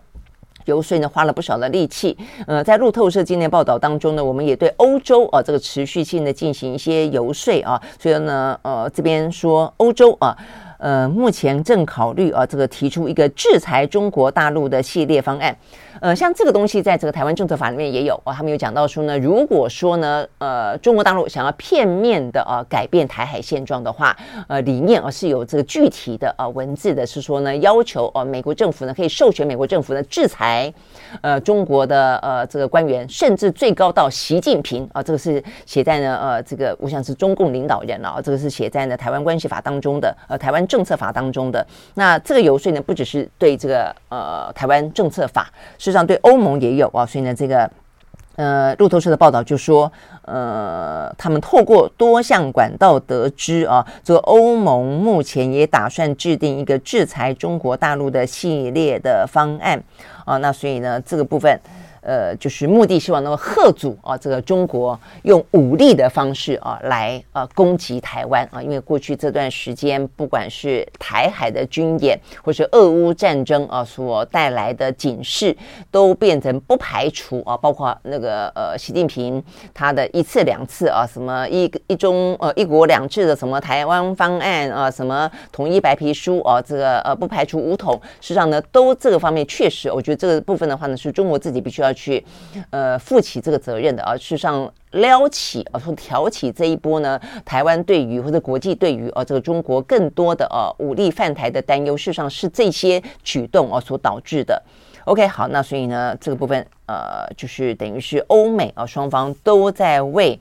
[0.69, 2.17] 游说呢，花了不少的力气。
[2.47, 7.81] 呃，在路透社今年报道当中呢，我们也对欧洲啊这个持续性的进行一些游说啊。
[7.99, 10.37] 所以呢，呃，这边说欧洲啊。
[10.81, 15.57] 呃，目前正考虑啊，这个提出一个制裁中国大陆的系列方案。
[16.01, 30.73] 呃，像这个东西，在这个台湾政策法里面也有啊，他们有讲到说呢，如果说呢，呃，中国大陆想要片面的啊改变台海现状的话，呃，里面啊是有这个具体的啊文字的，是说呢，要求啊美国政府呢可以授权美国政府呢制裁
[31.21, 41.67] 呃中国的呃这个官员，甚至最高到习近平啊，这个是写在呢呃这个我想是中共领导人了啊，这个是写在呢台湾关系法当中的呃台湾政策法当中的。
[41.95, 45.51] 那这个游说呢，不只是对这个呃台湾政策法。
[45.89, 47.71] 实际上，对欧盟也有啊，所以呢，这个
[48.37, 49.91] 呃，路透社的报道就说，
[50.23, 59.83] 呃，他们透过多项管道得知啊，这个欧盟目前也打算制定一个制裁中国大陆的系列的方案
[60.25, 61.59] 啊，那所以呢，这个部分。
[62.01, 75.55] 呃，就是目的希望能够贺阻啊，这个中国用武力的方式啊来呃攻击台湾啊，因为过去这段时间，不管是台海的军演，或是俄乌战争啊所带来的警示，
[75.91, 79.43] 都变成不排除啊，包括那个呃习近平
[79.75, 91.88] 他的一次两次啊，什么一一中呃一国两制的什么台湾方案啊，什么统一白皮书啊，这个呃不排除武统，实际上呢，都这个方面确实，我觉得这个部分的话呢，是中国自己必须要。
[91.89, 92.23] 要去，
[92.71, 104.63] 呃，负起这个责任的而，事实上撩起啊，说挑起这一波呢，台湾对于或者国际对于啊，这个中国更多的啊武力犯台的担忧，事实上是这些举动啊所导致的。
[105.05, 110.39] OK，好，那所以呢，这个部分呃，就是等于是欧美啊双方都在为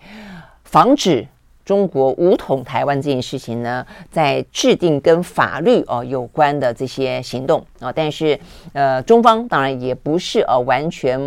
[0.65, 1.25] 防止。
[1.67, 8.39] 中国武统台湾这件事情呢，在制定跟法律哦有关的这些行动啊，但是
[8.71, 11.19] 呃，中方当然也不是呃完全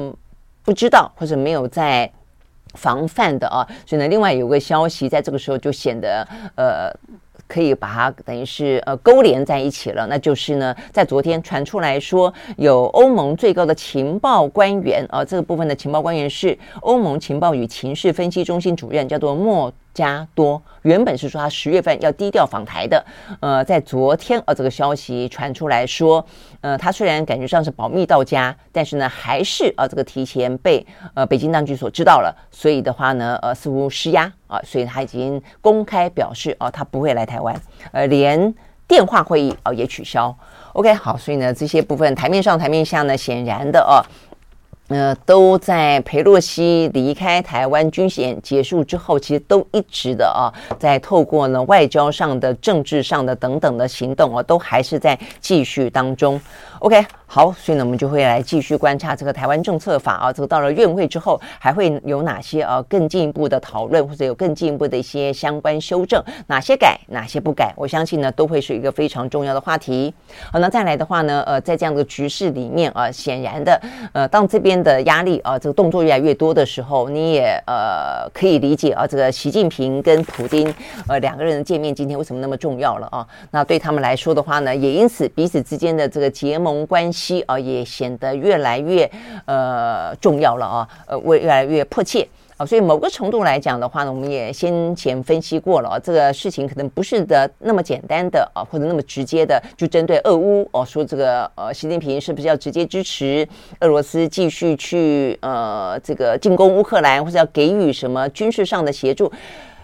[0.64, 2.10] 不知道或者没有在
[2.72, 6.26] 防范的啊，所以呢，另外有个消息在这个时候就显得
[6.56, 6.90] 呃。
[7.48, 20.60] 可以把它等于是呃勾连在一起了，那就是呢，在昨天传出来说，有欧盟最高的情报官员啊，这个部分的情报官员是欧盟情报与情势分析中心主任，叫做莫加多。
[20.82, 23.04] 原本是说他十月份要低调访台的，
[23.40, 26.24] 呃，在昨天呃这个消息传出来说，
[26.60, 30.84] 呃，他虽然感觉上是保密到家，但是呢，还是、呃、这个提前被
[31.14, 37.54] 呃北京当局所知道了，所以的话呢，呃，似乎施压啊、呃，所以他已经公开表示哦、呃，他不会来台湾，
[37.92, 38.54] 呃，连
[38.88, 40.34] 电话会议啊、呃、也取消。
[40.72, 44.00] OK，好，所以呢，这些部分台面上台面下呢，显然的哦。
[44.90, 56.40] 呃，都在裴洛西离开台湾军衔结束之后，其实都一直的啊，在透过呢外交上的、政治上的等等的行动啊，都还是在继续当中。
[56.80, 57.06] OK。
[57.32, 70.12] 好，所以呢，我们就会来继续观察这个台湾政策法啊，这个到了院会之后，还会有哪些呃更进一步的讨论，或者有更进一步的一些相关修正，哪些改，哪些不改，我相信呢，都会是一个非常重要的话题。
[70.50, 73.80] 好，那再来的话呢，呃，在这样的局势里面啊，显然的，
[74.12, 80.66] 呃，当这边的压力啊，这个动作越来越多的时候，你也呃可以理解啊，这个习近平跟普丁
[81.06, 83.24] 呃两个人的见面今天为什么那么重要了啊？
[83.52, 87.19] 那对他们来说的话呢，也因此彼此之间的这个结盟关系。
[87.20, 89.10] 期啊，也显得越来越
[89.44, 103.46] 呃重要了啊，呃，为越来越迫切啊，所以某个程度来讲的话呢，我们也先前分析过了，这个事情可能不是的那么简单的啊，或者那么直接的，就针对俄乌哦，说这个呃，习近平是不是要直接支持
[103.80, 109.30] 俄罗斯继续去呃这个进攻乌克兰，或者要给予什么军事上的协助？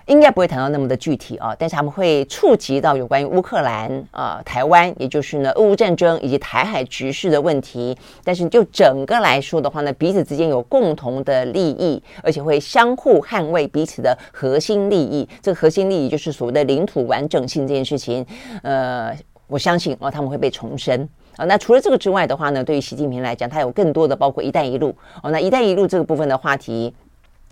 [0.06, 7.96] 应该不会谈到那么的具体啊，但是他们会触及到有关于乌克兰啊、台湾，也就是呢俄乌战争以及台海局势的问题。
[8.22, 15.28] 但是就整个来说的话呢，彼此之间有共同的利益，而且会相互捍卫彼此的核心利益。
[15.42, 18.24] 这个核心利益就是所谓的领土完整性这件事情。
[18.62, 19.12] 呃，
[19.48, 21.44] 我相信哦，他们会被重申啊。
[21.46, 24.94] 那除了这个之外的话呢，对于习近平来讲，他有更多的包括“一带一路”
[25.24, 25.32] 哦。
[25.32, 26.94] 那“一带一路”这个部分的话题。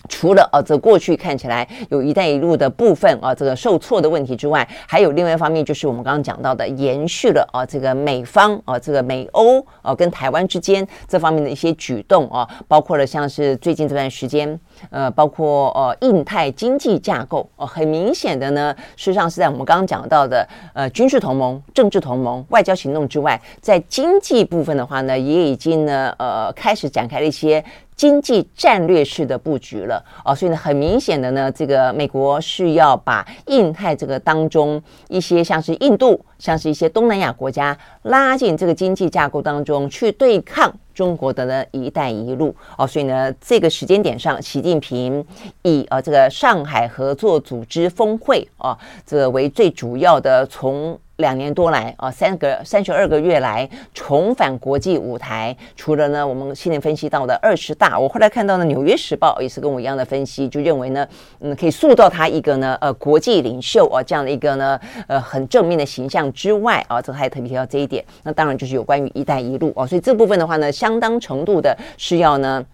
[0.08, 14.58] 除了啊，这过去看起来有一带一路的部分啊，这个受挫的问题之外，还有另外一方面，就是我们刚刚讲到的，延续了啊，这个美方啊，这个美欧啊，跟台湾之间这方面的一些举动啊，包括了像是最近这段时间，
[14.90, 27.64] 呃，包括呃，印太经济架构哦，很明显的呢，事实上是在我们刚刚讲到的呃，军事同盟、政治同盟、外交行动之外，在经济部分的话呢，也已经呢，呃，开始展开了一些。
[27.96, 30.04] 经济战略式的布局了。
[30.22, 45.24] 啊，所以呢，很明显的呢，这个美国是要把印太这个当中一些像是印度、像是一些东南亚国家拉进这个经济架构当中去对抗中国的呢“一带一路”哦，所以呢，这个时间点上，习近平
[45.62, 55.56] 以呃这个上海合作组织峰会啊，这个为最主要的从两年多来啊，三个三十二个月来重返国际舞台。
[55.76, 61.06] 除了呢，我们现在分析到的二十大，我后来看到呢，《纽约时报》也是跟我一样的分析，就认为呢，
[61.40, 68.04] 嗯，可以塑造他一个呢，呃，国际领袖啊这样的一个呢，呃，很正面的形象之外啊，这还特别提到这一点。
[68.24, 72.64] 那当然就是有关于“一带一路”啊，所以这部分的话呢，相当程度的是要呢。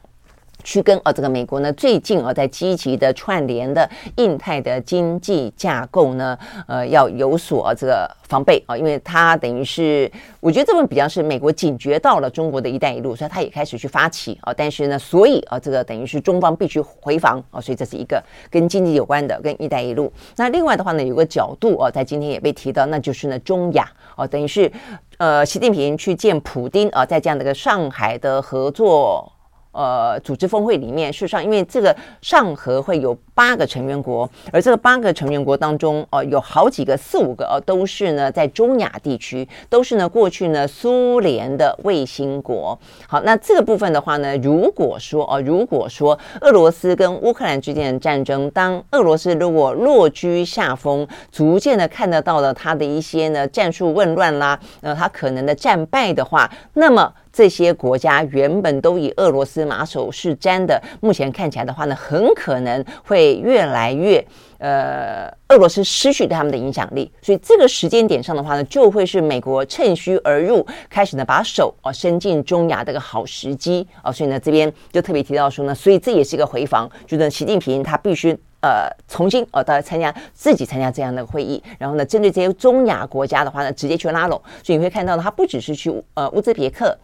[0.62, 20.12] 去跟呃这个美国呢最近啊在积极的串联的印太的经济架构呢，呃要有所这个防备啊，因为它等于是我觉得这部分比较是美国警觉到了中国的一带一路，所以它也开始去发起啊，但是呢，所以啊这个等于是中方必须回防啊，所以这是一个跟经济有关的跟一带一路。
[20.36, 24.70] 那另外的话呢，有个角度啊，在今天也被提到，那就是呢中亚啊，等于是
[25.18, 29.32] 呃习近平去见普丁啊，在这样的一个上海的合作。
[29.73, 42.77] 呃，组织峰会里面，事实上，因为这个上合会有八个成员国，而这个八个成员国当中，哦、呃，有好几个四五个哦、呃，都是呢在中亚地区，都是呢过去呢苏联的卫星国。
[43.07, 57.12] 好，那这个部分的话呢，如果说哦、如果说俄罗斯跟乌克兰之间的战争，当俄罗斯如果落居下风，逐渐的看得到了他的一些呢战术混乱啦，呃，他可能的战败的话，那么。
[57.33, 64.24] 这些国家原本都以俄罗斯马首是瞻的，目前看起来的话呢，很可能会越来越
[64.59, 86.95] 呃，俄罗斯失去对他们的影响力，所以这个时间点上的话呢，就会是美国趁虚而入，开始呢把手啊伸进中亚的一个好时机啊，所以呢这边就特别提到说呢，所以这也是一个回防，就是习近平他必须呃重新呃到参加自己参加这样的会议，然后呢针对这些中亚国家的话呢，直接去拉拢，所以你会看到呢，他不只是去呃乌兹别克。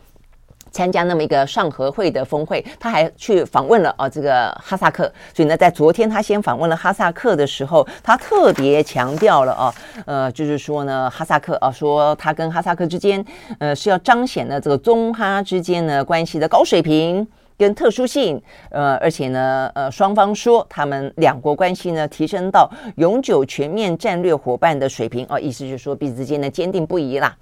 [0.71, 13.25] 参加那么一个上合会的峰会，他还去访问了啊这个哈萨克，所以呢，在昨天他先访问了哈萨克的时候，他特别强调了啊，呃，就是说呢，哈萨克啊，说他跟哈萨克之间，
[13.59, 18.41] 呃，是要彰显呢这个中哈之间呢关系的高水平跟特殊性，
[18.71, 27.35] 呃，而且呢，呃，双方说他们两国关系呢提升到永久全面战略伙伴的水平啊，意思就是说彼此之间的坚定不移啦。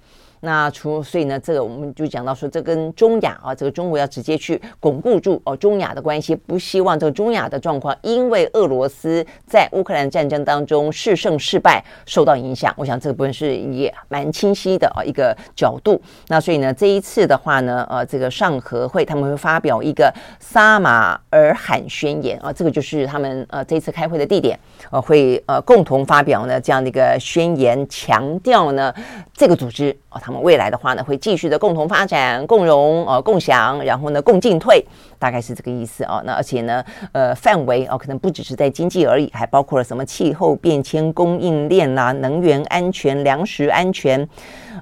[0.45, 12.71] 那除所以呢，这个我们就讲到说，这跟中亚啊，这个中国要直接去巩固住哦中亚的关系，不希望这个中亚的状况因为俄罗斯在乌克兰战争当中是胜是败受到影响。
[12.77, 15.99] 我想这个部分是也蛮清晰的啊一个角度。
[16.27, 24.59] 那所以呢，这一次的话呢，呃，这个上合会他们会发表一个撒马尔罕宣言啊，这个就是他们呃这次开会的地点，
[24.91, 28.93] 呃，会呃共同发表呢这样的一个宣言，强调呢
[29.33, 30.41] 这个组织他们。
[30.41, 34.85] 未来的话呢，会继续的共同发展、共荣、呃、共享，然后呢，共进退，
[35.17, 36.21] 大概是这个意思啊。
[36.23, 44.27] 那而且呢，呃，范围哦，可能不只是在经济而已，还包括了什么气候变迁、供应链啦、能源安全、粮食安全，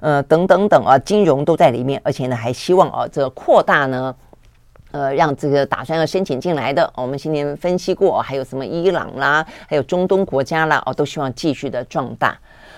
[0.02, 2.02] 呃，等等等啊，金融都在里面。
[2.04, 4.14] 而且呢，还希望啊，这个扩大呢，
[4.92, 12.38] 呃，让这个打算要申请进来的，我们今年分析过，还有什么伊朗啦，还有中东国家啦，哦，都希望继续的壮大。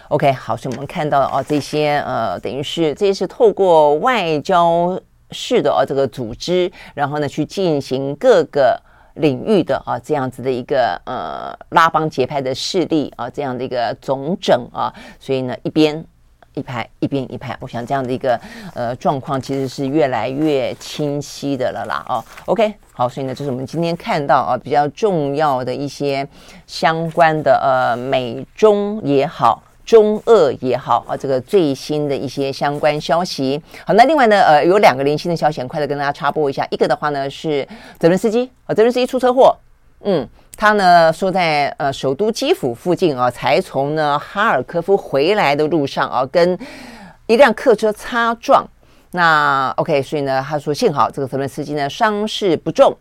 [0.09, 4.99] OK，好，所以我们看到哦，这些呃，等于是这些是透过外交
[5.31, 8.79] 式的哦这个组织，然后呢去进行各个
[9.15, 16.05] 领域的啊这样子的一个呃拉帮结派的势力啊这样的一个总整啊，所以呢一边
[16.53, 18.39] 一派一边一派，我想这样的一个
[18.75, 22.23] 呃状况其实是越来越清晰的了啦哦。
[22.45, 26.25] OK，好，所以呢这是我们今天看到啊比较重要的一些
[26.67, 29.63] 相关的呃美中也好。
[29.85, 33.61] 中俄也好啊，这个最新的一些相关消息。
[33.85, 36.67] 好，那另外呢，呃，有两个零星的消息，很快的跟大家插播一下。
[36.71, 37.65] 一个的话呢是
[37.99, 39.55] 泽伦斯基啊，泽伦斯基出车祸，
[40.03, 40.27] 嗯，
[40.57, 46.57] 他呢说在呃首都基辅附近啊，才从呢哈尔科夫回来的路上啊，跟
[47.27, 48.67] 一辆客车擦撞。
[49.11, 52.93] 那 OK，所以呢，他说幸好这个泽伦斯基呢伤势不重。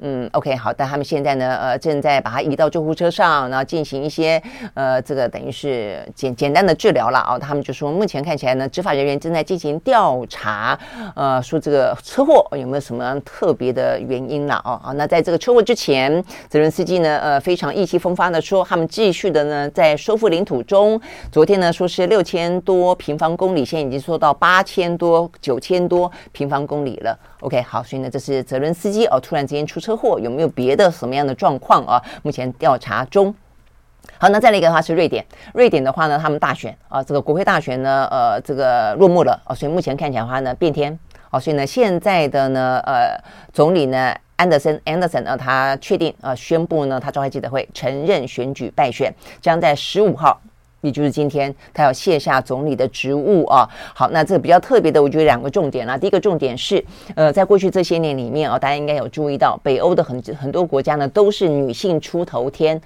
[0.00, 4.40] 嗯，OK，好，但他们现在呢，呃，正在把他移到救护车上，然后进行一些，
[4.74, 7.38] 呃，这个等于是简简单的治疗了啊。
[7.38, 10.78] 他们就说，目前看起来呢，执法人员正在进行调查，
[11.16, 14.80] 呃，说这个车祸有没有什么特别的原因了啊？
[14.84, 21.00] 啊，那在这个车祸之前，泽伦斯基呢，呃，非常意气风发的说，他们继续的呢，在收复领土中。
[21.32, 27.18] 昨天呢，说是六千多平方公里，现在已经说到八千多、九千多平方公里了。
[27.40, 32.02] OK，好，所以呢，这是泽伦斯基哦，突然之间出车祸，有没有别的什么样的状况啊？
[32.22, 33.32] 目前调查中。
[34.18, 35.24] 好，那再来一个的话是瑞典，
[35.54, 40.98] 瑞典的话呢，他们大选啊，这个国会大选呢，呃，这个落幕了啊，所以目前看起来的话呢，变天
[41.30, 43.16] 啊，所以呢，现在的呢，呃，
[43.52, 50.40] 总理呢，安德森，安德森呢，他确定啊，宣布呢，他召开记者会，承认选举败选，将在十五号。
[50.80, 53.68] 也就是今天他要卸下总理的职务啊。
[53.94, 55.96] 好，那这个比较特别的，我觉得两个重点啦。
[55.96, 62.80] 第一个重点是，呃，在过去这些年里面啊，大家应该有注意到，北欧的很很多国家呢都是女性出头天，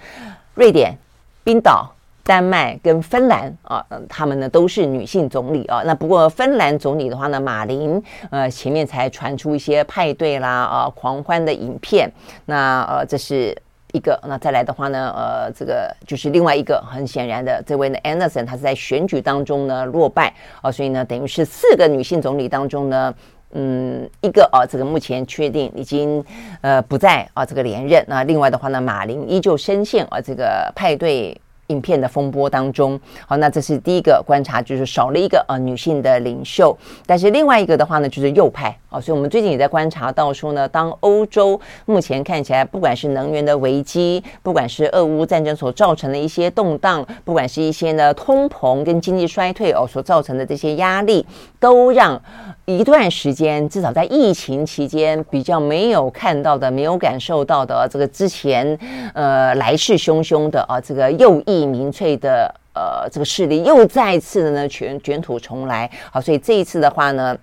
[0.55, 0.97] 瑞典、
[1.45, 1.93] 冰岛。
[2.25, 5.83] 丹麦跟芬兰啊，他们呢都是女性总理啊。
[5.85, 12.09] 那不过芬兰总理的话呢，马林呃前面才传出一些派对啦啊狂欢的影片。
[12.47, 13.53] 那呃这是
[13.93, 14.19] 一个。
[14.27, 23.15] 那再来的话呢，呃这个就是另外一个很显然的，这位呢 Anderson 他是在选举当中呢落败啊，所以呢等于是四个女性总理当中呢，
[23.53, 26.25] 嗯一个啊这个目前确定已经
[26.63, 28.05] 呃不在啊这个连任。
[28.09, 31.39] 那另外的话呢，马林依旧深陷啊这个派对。
[31.73, 36.77] 影片的风波当中，好，那这是第一个观察，就是少了一个呃女性的领袖。
[37.07, 51.25] 但是另外一个的话呢，就是右派啊，所以我们最近也在观察到说呢，当欧洲目前看起来，不管是能源的危机，不管是俄乌战争所造成的一些动荡，不管是一些呢通膨跟经济衰退哦所造成的这些压力，
[51.59, 52.21] 都让
[52.67, 58.79] 一段时间，至少在疫情期间比较没有看到的、没有感受到的这个之前
[59.15, 61.62] 呃来势汹汹的啊这个右翼。
[61.67, 67.37] 民粹的呃，这个势力又再次的呢卷卷土重来，好，所以这一次的话呢，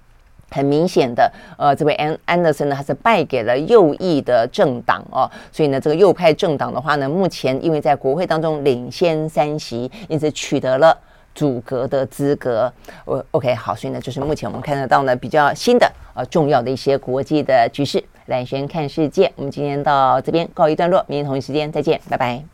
[0.49, 10.97] 很明显的，呃，这位安安德森呢，他是败给了右翼的政党哦，所以呢，这个右派政党的话呢，目前因为在国会当中领先三席，因此取得了
[11.35, 12.73] 组阁的资格。
[13.05, 18.03] 我 OK 好，所以呢，就是目前我们看得到呢比较新的呃重要的一些国际的局势。
[18.25, 22.49] 兰萱看世界，我们今天到这边告一段落，明天同一时间再见，拜拜。